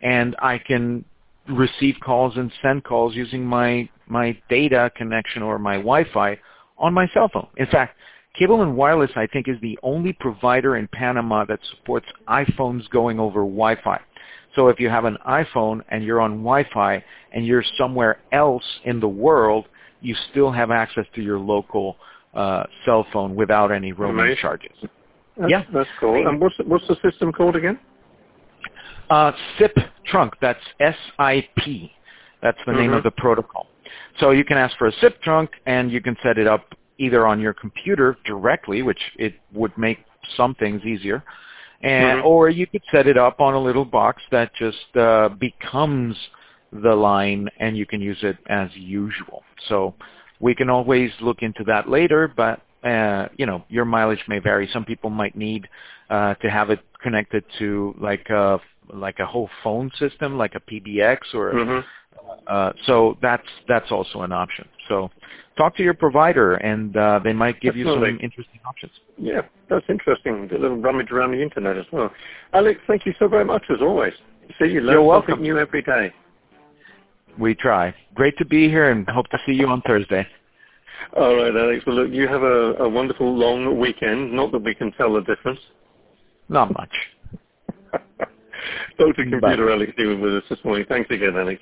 and 0.00 0.34
I 0.38 0.56
can 0.56 1.04
receive 1.50 1.96
calls 2.02 2.38
and 2.38 2.50
send 2.62 2.82
calls 2.82 3.14
using 3.14 3.44
my, 3.44 3.86
my 4.06 4.38
data 4.48 4.90
connection 4.96 5.42
or 5.42 5.58
my 5.58 5.74
Wi-Fi 5.74 6.38
on 6.78 6.94
my 6.94 7.06
cell 7.12 7.28
phone. 7.30 7.48
In 7.58 7.66
fact, 7.66 7.94
Cable 8.38 8.62
and 8.62 8.74
Wireless, 8.74 9.10
I 9.16 9.26
think, 9.26 9.48
is 9.48 9.60
the 9.60 9.78
only 9.82 10.14
provider 10.14 10.76
in 10.76 10.88
Panama 10.88 11.44
that 11.44 11.60
supports 11.70 12.06
iPhones 12.26 12.88
going 12.88 13.20
over 13.20 13.40
Wi-Fi. 13.40 14.00
So 14.54 14.68
if 14.68 14.80
you 14.80 14.88
have 14.88 15.04
an 15.04 15.18
iPhone 15.28 15.82
and 15.90 16.02
you're 16.02 16.22
on 16.22 16.38
Wi-Fi 16.38 17.04
and 17.32 17.46
you're 17.46 17.64
somewhere 17.76 18.16
else 18.32 18.64
in 18.84 18.98
the 18.98 19.08
world, 19.08 19.66
you 20.00 20.16
still 20.30 20.50
have 20.50 20.70
access 20.70 21.04
to 21.16 21.20
your 21.20 21.38
local 21.38 21.98
uh, 22.32 22.64
cell 22.86 23.06
phone 23.12 23.34
without 23.34 23.70
any 23.70 23.92
roaming 23.92 24.24
Amazing. 24.24 24.40
charges. 24.40 24.72
That's, 25.36 25.50
yeah, 25.50 25.64
that's 25.72 25.88
cool. 26.00 26.26
And 26.26 26.40
what's 26.40 26.56
the, 26.56 26.64
what's 26.64 26.86
the 26.88 26.96
system 27.02 27.32
called 27.32 27.56
again? 27.56 27.78
Uh, 29.10 29.32
SIP 29.58 29.76
trunk. 30.06 30.34
That's 30.40 30.60
S-I-P. 30.80 31.92
That's 32.42 32.58
the 32.66 32.72
mm-hmm. 32.72 32.80
name 32.80 32.92
of 32.92 33.02
the 33.02 33.10
protocol. 33.10 33.66
So 34.18 34.30
you 34.30 34.44
can 34.44 34.56
ask 34.56 34.76
for 34.78 34.88
a 34.88 34.92
SIP 35.00 35.20
trunk, 35.22 35.50
and 35.66 35.90
you 35.90 36.00
can 36.00 36.16
set 36.22 36.38
it 36.38 36.46
up 36.46 36.74
either 36.98 37.26
on 37.26 37.40
your 37.40 37.52
computer 37.52 38.16
directly, 38.24 38.82
which 38.82 39.00
it 39.16 39.34
would 39.52 39.76
make 39.76 39.98
some 40.36 40.54
things 40.54 40.82
easier, 40.84 41.22
and 41.82 42.18
mm-hmm. 42.18 42.26
or 42.26 42.48
you 42.48 42.66
could 42.66 42.82
set 42.90 43.06
it 43.06 43.18
up 43.18 43.40
on 43.40 43.54
a 43.54 43.58
little 43.58 43.84
box 43.84 44.22
that 44.30 44.50
just 44.54 44.96
uh, 44.96 45.28
becomes 45.28 46.16
the 46.72 46.94
line, 46.94 47.48
and 47.60 47.76
you 47.76 47.86
can 47.86 48.00
use 48.00 48.18
it 48.22 48.36
as 48.48 48.70
usual. 48.74 49.42
So 49.68 49.94
we 50.40 50.54
can 50.54 50.68
always 50.68 51.10
look 51.20 51.42
into 51.42 51.64
that 51.64 51.88
later, 51.88 52.32
but 52.34 52.60
uh, 52.84 53.28
you 53.36 53.46
know 53.46 53.64
your 53.68 53.84
mileage 53.84 54.24
may 54.28 54.38
vary. 54.38 54.68
Some 54.72 54.84
people 54.84 55.10
might 55.10 55.36
need 55.36 55.68
uh, 56.10 56.34
to 56.34 56.50
have 56.50 56.70
it 56.70 56.80
connected 57.02 57.44
to 57.58 57.94
like 58.00 58.28
a 58.30 58.58
like 58.92 59.18
a 59.18 59.26
whole 59.26 59.50
phone 59.62 59.90
system, 59.98 60.38
like 60.38 60.54
a 60.54 60.60
PBX 60.60 61.18
or. 61.34 61.52
Mm-hmm. 61.52 61.86
Uh, 62.46 62.72
so 62.86 63.16
that's 63.22 63.46
that's 63.68 63.90
also 63.92 64.22
an 64.22 64.32
option. 64.32 64.66
So 64.88 65.10
talk 65.56 65.76
to 65.76 65.82
your 65.82 65.94
provider, 65.94 66.54
and 66.54 66.96
uh, 66.96 67.20
they 67.22 67.32
might 67.32 67.60
give 67.60 67.74
Absolutely. 67.74 68.10
you 68.10 68.16
some 68.16 68.24
interesting 68.24 68.60
options. 68.66 68.92
Yeah, 69.18 69.42
that's 69.68 69.84
interesting. 69.88 70.48
A 70.52 70.58
little 70.58 70.76
rummage 70.78 71.10
around 71.10 71.32
the 71.32 71.42
internet 71.42 71.76
as 71.76 71.86
well. 71.92 72.10
Alex, 72.52 72.80
thank 72.86 73.06
you 73.06 73.12
so 73.18 73.28
very 73.28 73.44
much 73.44 73.62
as 73.70 73.78
always. 73.80 74.12
See 74.58 74.66
you 74.66 74.80
You're 74.82 75.02
welcome. 75.02 75.42
new 75.42 75.58
every 75.58 75.82
day. 75.82 76.12
We 77.38 77.54
try. 77.54 77.94
Great 78.14 78.36
to 78.38 78.44
be 78.44 78.68
here, 78.68 78.90
and 78.90 79.08
hope 79.08 79.28
to 79.28 79.38
see 79.44 79.52
you 79.52 79.66
on 79.68 79.82
Thursday. 79.82 80.26
All 81.16 81.36
right, 81.36 81.54
Alex. 81.54 81.84
Well, 81.86 81.96
look, 81.96 82.10
you 82.12 82.28
have 82.28 82.42
a, 82.42 82.74
a 82.80 82.88
wonderful 82.88 83.36
long 83.36 83.78
weekend. 83.78 84.32
Not 84.32 84.52
that 84.52 84.62
we 84.62 84.74
can 84.74 84.92
tell 84.92 85.14
the 85.14 85.22
difference. 85.22 85.60
Not 86.48 86.72
much. 86.72 86.92
Dr. 88.98 89.24
Computer 89.24 89.66
Bye. 89.66 89.72
Alex 89.72 89.92
Newman 89.98 90.20
with 90.20 90.36
us 90.36 90.42
this 90.48 90.58
morning. 90.64 90.86
Thanks 90.88 91.10
again, 91.10 91.36
Alex. 91.36 91.54